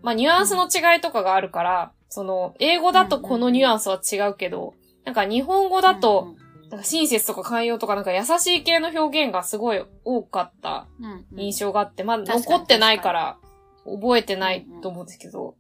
[0.02, 4.74] まあニュアンスの違いとかがあるから、その、英語だとこのニュアンスは違うけど、
[5.06, 6.36] なんか日本語だと、
[6.70, 10.88] なんか親切とか寛容とかなんか優しい系の表現がすごい多かった
[11.36, 13.38] 印象があって、まあ確かに残ってないから
[13.86, 15.56] 覚えてないと思うんですけど、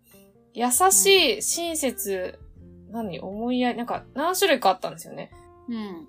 [0.53, 1.05] 優し
[1.37, 2.39] い、親切、
[2.91, 5.31] 何思いやり、なんか何種類かあったんですよね。
[5.67, 6.07] うん。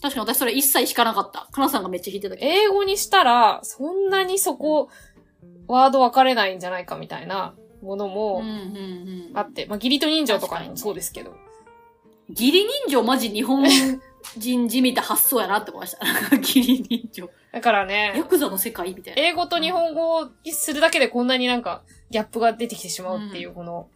[0.00, 1.48] 確かに私それ一切引かなかった。
[1.50, 2.46] かなさんがめっちゃ弾いてたけど。
[2.46, 4.88] 英語にしたら、そんなにそこ、
[5.68, 8.42] ワード分かれないんじゃないかみたいなものうんも
[9.34, 11.34] あって、まあ義理と人情とかにもそうですけど。
[12.28, 13.66] 義理人情マジ日本
[14.36, 16.04] 人じみた発想やなって思いました。
[16.04, 17.30] なんか義理人情。
[17.52, 19.22] だからねヤ、クザの世界みたいな。
[19.22, 23.88] 英語と日本語にするだけでこんなになんかギャップが出てきてしまうっていう、この、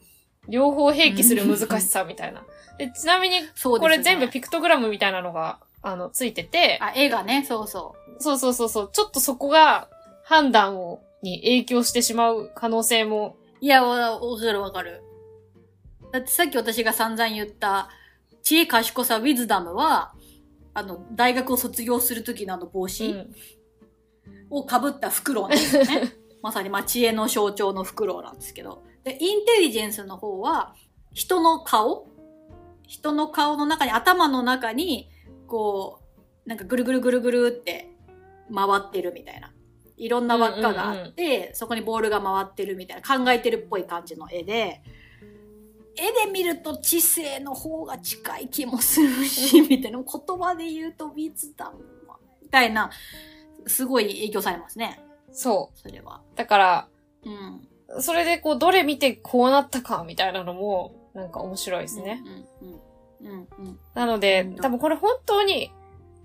[0.49, 2.44] 両方併記する難しさみたいな。
[2.79, 3.37] で、ちなみに。
[3.62, 9.88] これ全部ピクトグラムみたいなのが、あの、ついてて、あ、絵がね、そうそそうそうそうそう、ちょっとそこが
[10.25, 13.46] 判断を、に影響してしまう可能性も、う。
[13.61, 15.03] いや、わわかるわかる。
[16.12, 17.88] だってさっき私が散々言った、
[18.42, 20.14] 知恵賢さウィズダムは、
[20.75, 23.35] あの、大学を卒業する時のあの帽う子ん、
[24.51, 26.12] を被ったフクロウなんですよね。
[26.42, 28.83] まさに、まあ、知恵の象徴のフクロウなんですけど。
[29.03, 30.75] で、インテリジェンスの方は、
[31.12, 32.09] 人の顔
[32.87, 35.11] 人の顔の中に、頭の中に、
[35.47, 36.01] こ
[36.45, 37.90] う、なんかぐるぐるぐるぐるって
[38.55, 39.53] 回ってるみたいな。
[39.97, 44.83] いろんな輪っかがあって、そこにボールが回ってるみたいな、考えてるっぽい感じの絵で、
[45.97, 49.99] 絵で見ると知性の方が近い気もするし、みたいな。
[49.99, 51.79] 言葉で言うとビズダム
[52.43, 52.91] みたいな、
[53.67, 55.03] すごい影響されますね。
[55.33, 56.21] そそれは。
[56.35, 56.37] う。
[56.37, 56.89] だから、
[57.25, 57.31] う
[57.99, 58.03] ん。
[58.03, 62.23] それでこう、どれ見てこうなったかみたいなのも、なんか面白いですね。
[62.63, 62.69] うん。
[62.69, 63.33] うん。
[63.33, 63.49] うん。
[63.59, 63.79] うん。
[63.95, 65.73] なのでうん、多分これ本当に、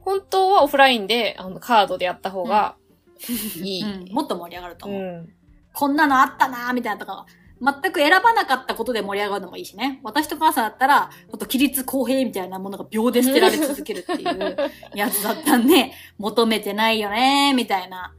[0.01, 2.75] 本当はオフラインで、あの、カードでやった方が
[3.29, 3.83] いい。
[3.83, 5.03] うんもっと盛り上がるとう思う。
[5.03, 5.33] ん。
[5.73, 7.25] こんなのあったなーみたいなとか、
[7.61, 9.99] 全く選ばなかったことで盛り上がるのもいいしね。
[10.03, 14.57] 私と母さんだったら、ほんと、規律公平みたいなものが秒で捨てられ続けるっていう
[14.95, 18.13] やつだったんで、 求めてないよねーみたいな。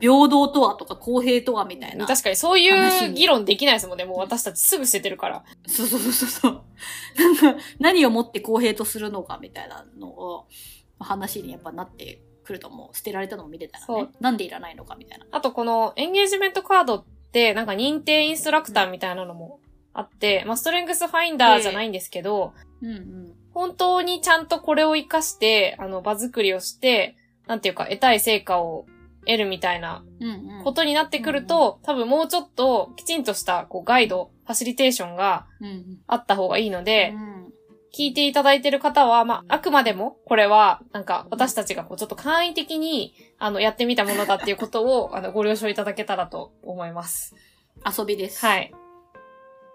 [0.00, 2.06] 平等とはとか公平とはみたいな。
[2.06, 4.04] 確かにそういう議論できないですもんね。
[4.04, 5.44] もう私たちすぐ捨ててるから。
[5.66, 6.62] そうそうそうそう。
[7.18, 10.46] なんか、何をもって公平とするのかみたいなのを、
[11.00, 14.08] 話にやっぱなってくるともう捨てられたのを見てたらね。
[14.20, 15.26] なんでいらないのかみたいな。
[15.30, 19.60] あとこのエンゲージメントカードって、なんか認定インストラクターみたいなのも
[19.94, 23.34] あって、まあストレングスファインダーじゃないんですけど、うんうん。
[23.54, 27.16] 本当にちゃんとこれを活かして、あの、場作りをして、
[27.46, 28.86] なんていうか、得たい成果を
[29.26, 30.28] 得るみたいなうん
[30.58, 30.64] うん。
[30.64, 35.98] ことになってくると、多分もうちょっときちんとしたこうガイド、ファシリテーションがうんうん。
[36.06, 37.41] あった方がいいので、うん
[37.92, 47.36] 聞いていただいてる方は、まあ、あくまでも、これは、なんか、私たちがこう、ちょっと簡易的に、あの、やってみたものだっていうことを、 あの、ご了承いただけたらと思います。
[47.86, 48.44] 遊びです。
[48.44, 48.72] はい。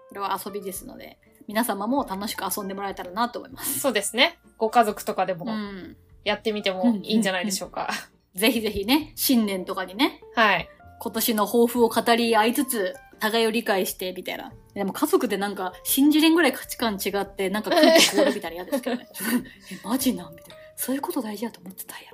[0.08, 3.78] これは遊びですので、皆様も楽しく遊んでもらえたらなと思います。
[3.78, 4.38] そうですね。
[4.58, 5.96] ご家族とかでも、うん。
[6.24, 7.88] やってみてもいいんじゃないでしょうか。
[8.34, 10.68] ぜひぜひね、新年とかにね、はい。
[11.00, 14.52] 今年の抱負を語り合いつつ、互いを理解して、みたいな。
[14.74, 19.08] でも家族でなんか、信じれんぐらい価値観違って、なんか空気凍るみたいな嫌ですけどね。
[19.72, 20.34] え、マジなん？
[20.34, 20.54] みたいな。
[20.76, 22.04] そういうこと大事だと思ってたんや、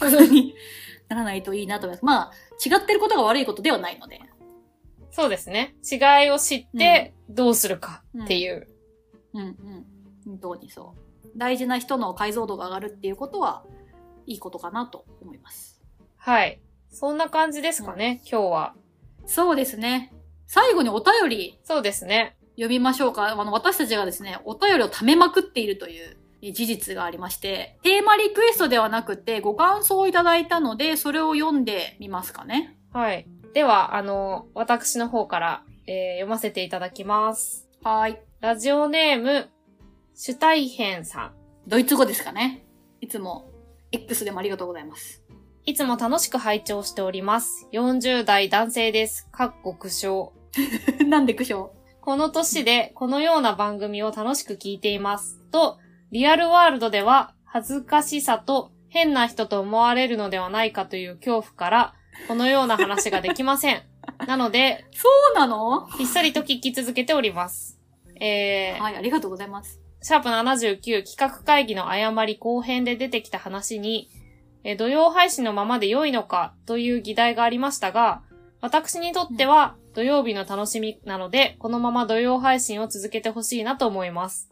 [0.00, 0.18] みたいな。
[0.20, 0.54] ことに
[1.08, 2.04] ならないといいなと思います。
[2.04, 2.32] まあ、
[2.64, 4.20] 違ってることが悪いことではないので。
[5.10, 5.74] そうですね。
[5.90, 8.68] 違いを知って、どうするかっていう。
[9.34, 9.86] うんうん。
[10.24, 11.28] 本当にそう。
[11.36, 13.64] 大事な人の解像度が上がるっていうことは、
[14.26, 15.80] いいことかなと思います。
[16.16, 16.60] はい。
[16.90, 18.74] そんな感じですかね、今日は。
[19.26, 20.12] そうですね。
[20.48, 22.36] 最後にお便りそうですね。
[22.56, 23.28] 読みましょうか。
[23.28, 32.76] あの、私たちがですね、お便りを貯めまくっているというえ事実がありまして、テーマリクエストではなくて、ご感想をいただいたので、それを読んでみますかね。
[32.92, 33.26] はい。
[33.54, 37.68] では、あの、私の方から、えー読ませていただきます。
[37.82, 38.20] はい。
[38.40, 39.48] ラジオネーム、
[40.14, 41.34] シュタイヘンさん。
[41.66, 42.64] ドイツ語ですかね。
[43.00, 43.50] いつも、
[43.92, 45.22] X でもありがとうございます。
[45.64, 47.66] いつも楽しく拝聴しております。
[47.72, 49.28] 40代男性です。
[49.30, 50.37] かっこ苦笑。
[51.06, 51.70] なんで苦笑？
[52.00, 55.38] この年でこのような番組を楽しく聞いています。
[55.50, 55.78] と、
[56.10, 61.94] リアルワールドでは恥ずかしさと変な人と思われるのではないかという恐怖から、
[62.26, 63.82] このような話ができません。
[64.26, 65.86] なので、そうなの？
[65.98, 67.78] ひっそりと聞き続けております。
[68.20, 69.80] えー、はい、ありがとうございます。
[70.00, 74.08] シャープ79企画会議の誤り後編で出てきた話に、
[74.64, 78.22] えー土曜配信のままで良いのかという議題がありましたが、
[78.60, 84.48] 私にとっては土曜日の楽しみなので、このまま土曜配信を続けてほしいなと思います。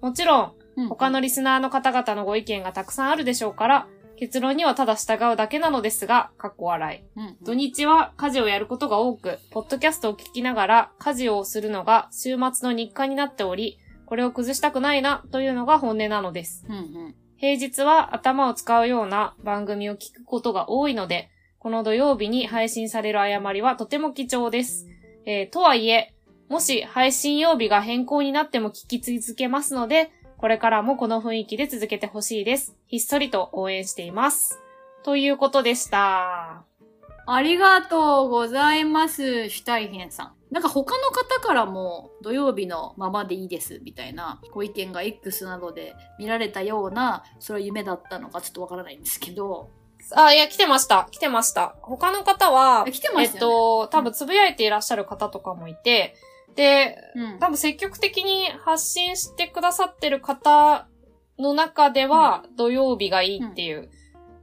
[0.00, 3.86] もちろん、うん他のリスナーの方々のご意見がたくさんあるでしょうから、
[4.16, 7.20] 結論にはただ従うだけなのですが、かっこ笑い。
[7.20, 16.66] うん土日は家事をやることが多く、ポッドキャストを聞きながら家事をするのが週末の日課になっており、これを崩したくないなというのが本音なのです。
[16.68, 17.14] うんうん。
[17.36, 21.30] 平日は頭を使うような番組を聞くことが多いので、
[21.68, 24.86] この土曜日に配信される誤りはとても貴重です。
[25.26, 26.14] えーとはいえ、
[26.48, 32.74] もし配信曜日が変更になっても聞き続けますので、これからもこの雰囲気で続けてほしいです。
[32.86, 34.58] ひっそりと応援しています。
[35.04, 36.64] ということでした。
[37.26, 40.32] ありがとうございます、シュタイヘンさん。
[40.50, 49.68] なんか他の方からも土曜日のままでいいですみたいなご意見が X などで見られたような、それは夢だったのかちょっとわからないんですけど、
[50.12, 51.08] あ、いや、来てました。
[51.10, 51.76] 来てました。
[51.82, 56.14] 他の方は、え来てましたよねえっと、多分つぶやいていらっしゃる方とかもいて、
[56.54, 57.38] で、うん。
[57.38, 60.88] 多分積極的に発信してくださってる方
[61.38, 63.90] の中では、土曜日がいいっていう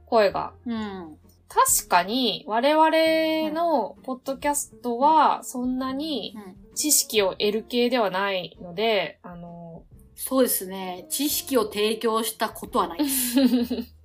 [0.06, 0.52] 声が。
[0.66, 1.18] うん。
[1.48, 9.82] 確かに、我々のポッドキャストは、そんなにうん知識を得る系ではないので、あの、
[10.14, 11.06] そうですね。
[11.08, 13.00] 知識を提供したことはない。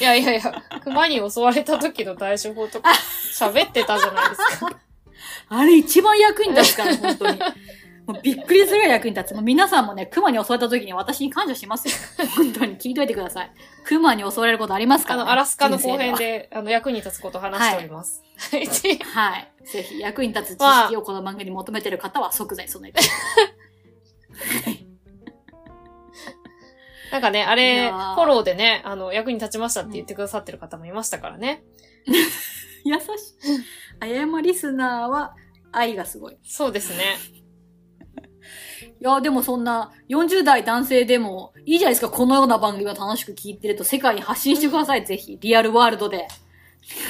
[0.00, 2.90] いやいやいや、熊に襲われた時の対処法とか
[3.32, 4.70] 喋ってたじゃないですか。
[5.50, 7.38] あれ一番役に立つから、本当に。
[8.08, 9.34] もうびっくりするぐらい役に立つ。
[9.34, 11.94] もう皆さんもね、熊に襲われた時に私に感謝しますよ。
[12.36, 13.52] 本当に聞いといてください。
[13.84, 16.14] 熊に襲われることありますから、ね、あの、アラスカの後編。
[16.14, 18.22] で、あの、役に立つことを話しております。
[18.50, 18.66] はい。
[18.66, 19.52] はい。
[19.66, 23.00] ぜひ役に立つ知識をこの漫画に求めてる方は即座に備えて。
[27.10, 31.64] なんかね、あいれ、フォローでね、あの、役に立ちましたって言ってくださってる方もいましたからね。
[32.84, 33.04] 優しい。
[34.00, 35.34] あやまリスナーは
[35.72, 36.34] 愛がすごい。
[36.34, 37.16] いそうですね。
[39.00, 42.10] や、でもそんな40代男性でもいいじゃないですか。
[42.10, 45.04] このような番組を楽しく聞いてると世界に発信してください。
[45.04, 45.38] ぜひ。
[45.40, 46.16] リアルワールドで。
[46.18, 46.24] リ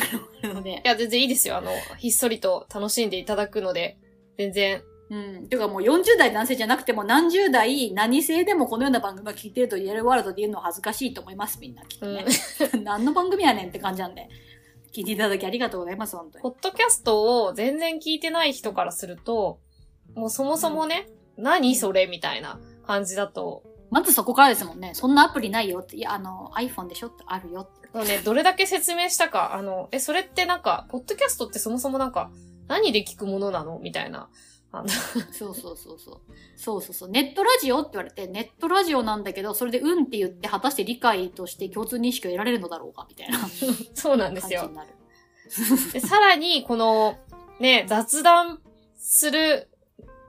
[0.08, 0.88] アルワールドでい。
[0.88, 1.56] や、全然いいですよ。
[1.56, 3.98] あの、ひっそりと楽しんでいただくので、
[4.36, 4.82] 全然。
[5.10, 5.48] うん。
[5.48, 11.58] ていうかもう40代男性じゃなくても何十代何性でもこのような番組を聞いてるとリアルワールドで言うのは恥ずかしいと思います。
[11.60, 12.24] みんなきっとね。
[12.84, 14.28] 何の番組やねんって感じなんで。
[14.92, 16.16] 聞いていただきありがとうございます。
[16.16, 16.42] 本当に。
[16.42, 19.60] ポッドキャストを全然聞いてない人からすると、
[20.14, 24.92] もうそもそもね、何それみたいな感じだと、まずそこからですもんね。
[24.94, 25.96] そんなアプリないよって。
[25.96, 27.88] いや、あの、iPhone でしょってあるよって。
[27.96, 32.30] もうね、どれだけ説明したか、あの、え、それってなんか、ポッドキャストってそもそもなんか、
[32.66, 34.28] 何で聞くものなのみたいな。
[34.70, 34.88] あの
[35.32, 36.20] そうそうそうそう。
[36.56, 37.08] そうそうそう。
[37.08, 43.38] ネットラジオって言われて、ネットラジオなんだけど、それでうんって言って、果たして理解として共通認識を得られるのだろうかみたいな
[43.94, 44.70] そうなんですよ。
[45.92, 47.18] で、さらに、この、
[47.60, 48.60] ね、雑談
[48.96, 49.68] する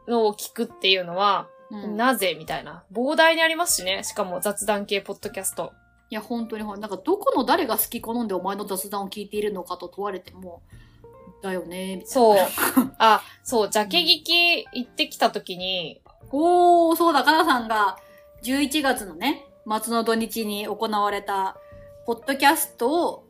[0.08, 2.84] のを聞くっていうのは、うんなぜみたいな。
[2.92, 4.04] 膨大にありますしね。
[4.04, 5.72] しかも雑談系ポッドキャスト。
[6.10, 10.64] いや、本当にほん、なんかどこの誰が好き好んでお前の雑談を聞いているのかと問われても、
[11.42, 12.08] だよね、みたいな。
[12.08, 12.38] そう。
[12.98, 17.98] あ、そう、ジャケ聞き行ってきた時に、おー、そうだ、かなさんが
[18.44, 19.46] 11月のね、
[19.82, 21.58] 末の土日に行われた、
[22.06, 23.26] ポッドキャストを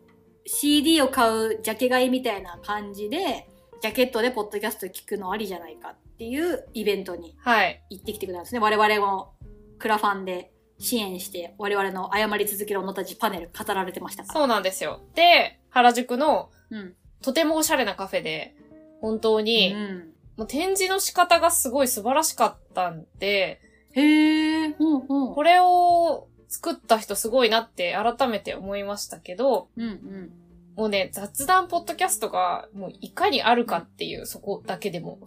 [0.46, 3.48] CD を買うジャケ買いみたいな感じで、
[3.82, 7.84] ジャケットでポッドキャスト聞くのありじゃないかっていうイベントにはい。
[7.90, 8.60] 行ってきてくれたんですね。
[8.60, 9.34] 我々も
[9.78, 14.40] クラファンで支援して、我々の謝り続ける女たちパネル語られてましたから。
[14.40, 15.02] そうなんですよ。
[15.14, 16.96] で、原宿のうん。
[17.22, 18.56] とてもおしゃれなカフェで、
[19.02, 20.14] 本当うに、ん。
[20.38, 23.62] もう展示の仕方がすごい素晴らしかったんで、
[23.92, 25.36] へー、ほんほん。
[25.36, 30.32] これを作った人すごいなって改めて思いましたけど、うんうん。
[30.76, 35.20] もうね、雑談ポッドキャストがもういかにあるかっていう、そこだけでも。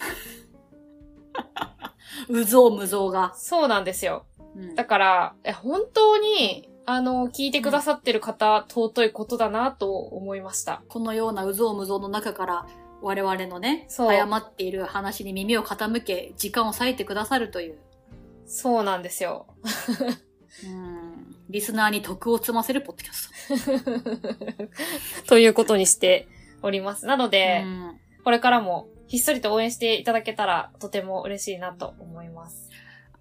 [2.28, 3.34] うぞうむぞうが。
[3.36, 4.26] そうなんですよ。
[4.56, 10.82] うんだから、え本当に、あの、聞いてくださってる方、尊いことだなと思いました。
[10.88, 12.66] このようなうぞうむぞうの中から
[13.00, 17.78] 我々のね、誤っている話に耳を傾け、時間を割いてくださるという、
[18.46, 19.46] そうなんですよ。
[20.64, 26.28] うん、リスナーに徳を積ませるポッドキャス ということにして
[26.62, 27.06] おります。
[27.06, 27.30] なのト。
[27.30, 32.70] で、うんこれからもひっそりと応援していただけたらとても嬉しいなと思います。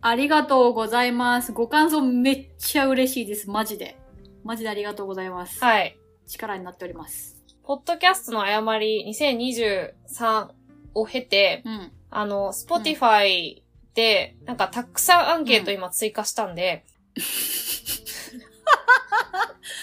[0.04, 1.52] ありがとうございます。
[1.52, 3.50] ご感想めっちゃ嬉しいです。
[3.50, 4.00] マジで。
[4.44, 5.64] マジでありがとうございます。
[5.64, 5.96] はい。
[6.28, 7.38] 力になっております。
[7.64, 10.50] ポッドキャストの誤り2023
[10.96, 11.92] を経て、うん。
[12.10, 13.62] あの、Spotify
[13.94, 16.84] で、なんかたくさんアンケート今追加したんで、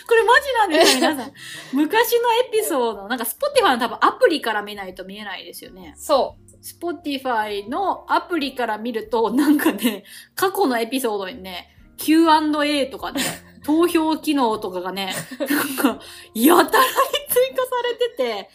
[0.09, 1.33] これマジなんですよ、皆さん。
[1.73, 5.95] 昔のエピソード、なんか Spotify の多分アプリから見ないと見えないですよね。
[5.97, 6.48] そう。
[6.63, 10.05] Spotify のアプリから見ると、なんかね、
[10.35, 13.23] 過去のエピソードにね、Q&A とかね、
[13.65, 16.01] 投票機能とかがね、なんか、
[16.35, 16.91] やたらに
[17.29, 18.51] 追加されてて、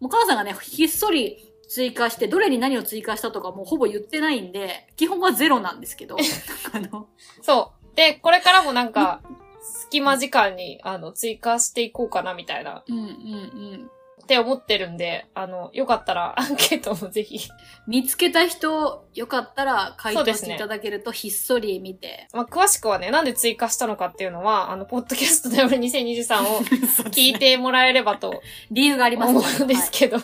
[0.00, 6.16] もう母さんがね、ひっそり追加して、どれに何を追加したとかもうほぼ言ってないんで、基本はゼロなんですけど、
[6.72, 7.08] あの、
[7.42, 7.96] そう。
[7.96, 9.22] で、これからもなんか、
[9.62, 13.90] 隙間時間に、あの、追加していこうかな、みたいな、うんうんうん。
[14.30, 17.50] って思ってるんで、あの、よかったら アンケートもぜひ。
[17.88, 22.28] 見つけた人、よかったら回答していただけると、ひっそり見て。
[22.32, 26.60] まあ、詳しくはね、なんで追加したのかっていうのは、あの、ポッドキャスト で俺2023を
[27.10, 30.18] 聞いてもらえればと理由があります思うんですけど、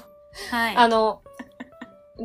[0.50, 0.76] はい。
[0.76, 1.22] あの、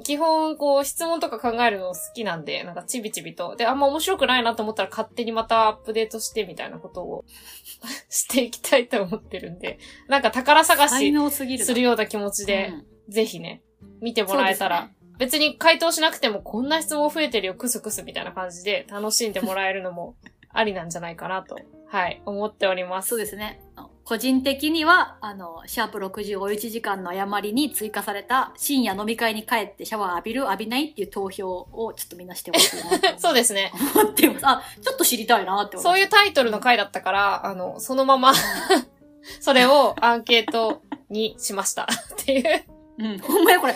[0.03, 3.55] 基本、こう、質問とか考えるの好きなんで、なんかちびちびと。
[3.55, 7.25] で、あんま面白くないなと思ったら勝手にまたアップデートしてみたいなことを
[8.09, 13.61] していきたいと思ってるんで、なんか宝探才し能すぎるような気持ちで、うんぜひね、
[13.99, 20.15] 見てもらえたら、ね別に回答しなくてもこんな質問増えてるよ、クスクスみたいな感じで楽しんでもらえるのも
[20.49, 23.09] ありなんじゃないかなと、はい、思っております。
[23.09, 23.61] そうですね。
[24.03, 33.71] 個人的には、あの、シャープ60おうち時間の誤りに追加された深夜飲み会に帰ってシャワー浴びる浴びないっていう投票をちょっとみんなしてほしいなと そうですね。
[33.95, 34.47] 思ってます。
[34.47, 38.33] あ、ちょっと知りたいなって思そういうタイトルの回だったから、あの、そのまま
[39.39, 41.83] それをアンケートにしました。
[41.83, 41.87] っ
[42.17, 42.63] ていう。
[42.97, 43.05] うん。
[43.05, 43.19] うん。
[43.19, 43.75] ほんまやこれ。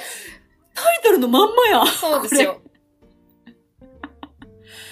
[0.74, 1.86] タイトルのまんまや。
[1.86, 2.62] そうですよ。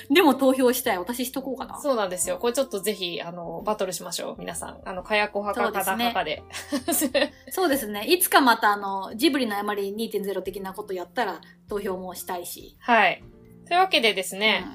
[0.10, 0.98] でも投票したい。
[0.98, 1.80] 私しとこうかな。
[1.80, 2.38] そうなんですよ。
[2.38, 4.36] これちょっとぜひ、あの、バトルしましょう。
[4.40, 4.82] 皆さん。
[4.86, 6.44] あの、かやこ派かかなそうですね
[6.78, 7.32] 派かで。
[7.52, 8.06] そうですね。
[8.06, 12.78] いつかまたあの、ジブリの誤り2.0的なことやったら投票もしたいし。
[12.80, 13.24] はい。
[13.68, 14.66] というわけでですね、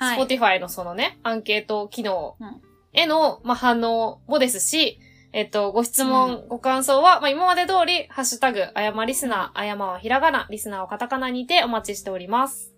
[0.00, 0.06] うん。
[0.06, 0.18] はい。
[0.18, 2.62] Spotify のそのね、アンケート機能うん
[2.96, 4.98] への、まあ、反応もですし、
[5.32, 12.75] えっと、ご質問、うご感想は、まあ、今まで通り、ハッシュタグ、あやまリスナー、あやまはひらがな、リスナーをカタカナにてお待ちしております。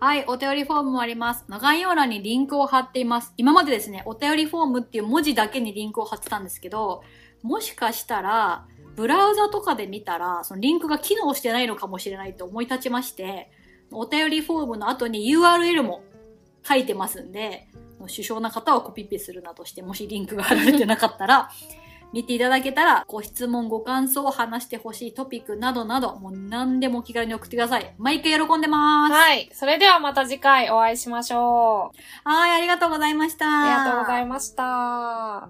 [0.00, 1.44] はい、お便りフォームもあります。
[1.48, 3.34] 概要欄にリンクを貼っています。
[3.36, 7.02] 今までですね、お便りフォームっていう文字だけにリンクを貼ってたんですけど、
[7.42, 13.50] もしかしたら、ブラウザとかで見たら、そのリンクが機能してないのかもしれないと思い立ちまして、
[13.90, 16.04] お便りフォームの後に URL も
[16.62, 17.66] 書いてますんで、
[18.06, 21.50] 首相な方はコピペするなどして、もしリンクが貼られてなかったら、
[22.12, 27.94] 見ていただけたら、ご質問、ご感想を話してほしいトピックなどなど、もう何でもお気軽に送ってください。
[27.98, 29.12] 毎回喜んでます。
[29.12, 29.50] はい。
[29.52, 32.28] それではまた次回お会いしましょう。
[32.28, 33.46] はい、ありがとうございました。
[33.46, 35.48] ありがとうございました。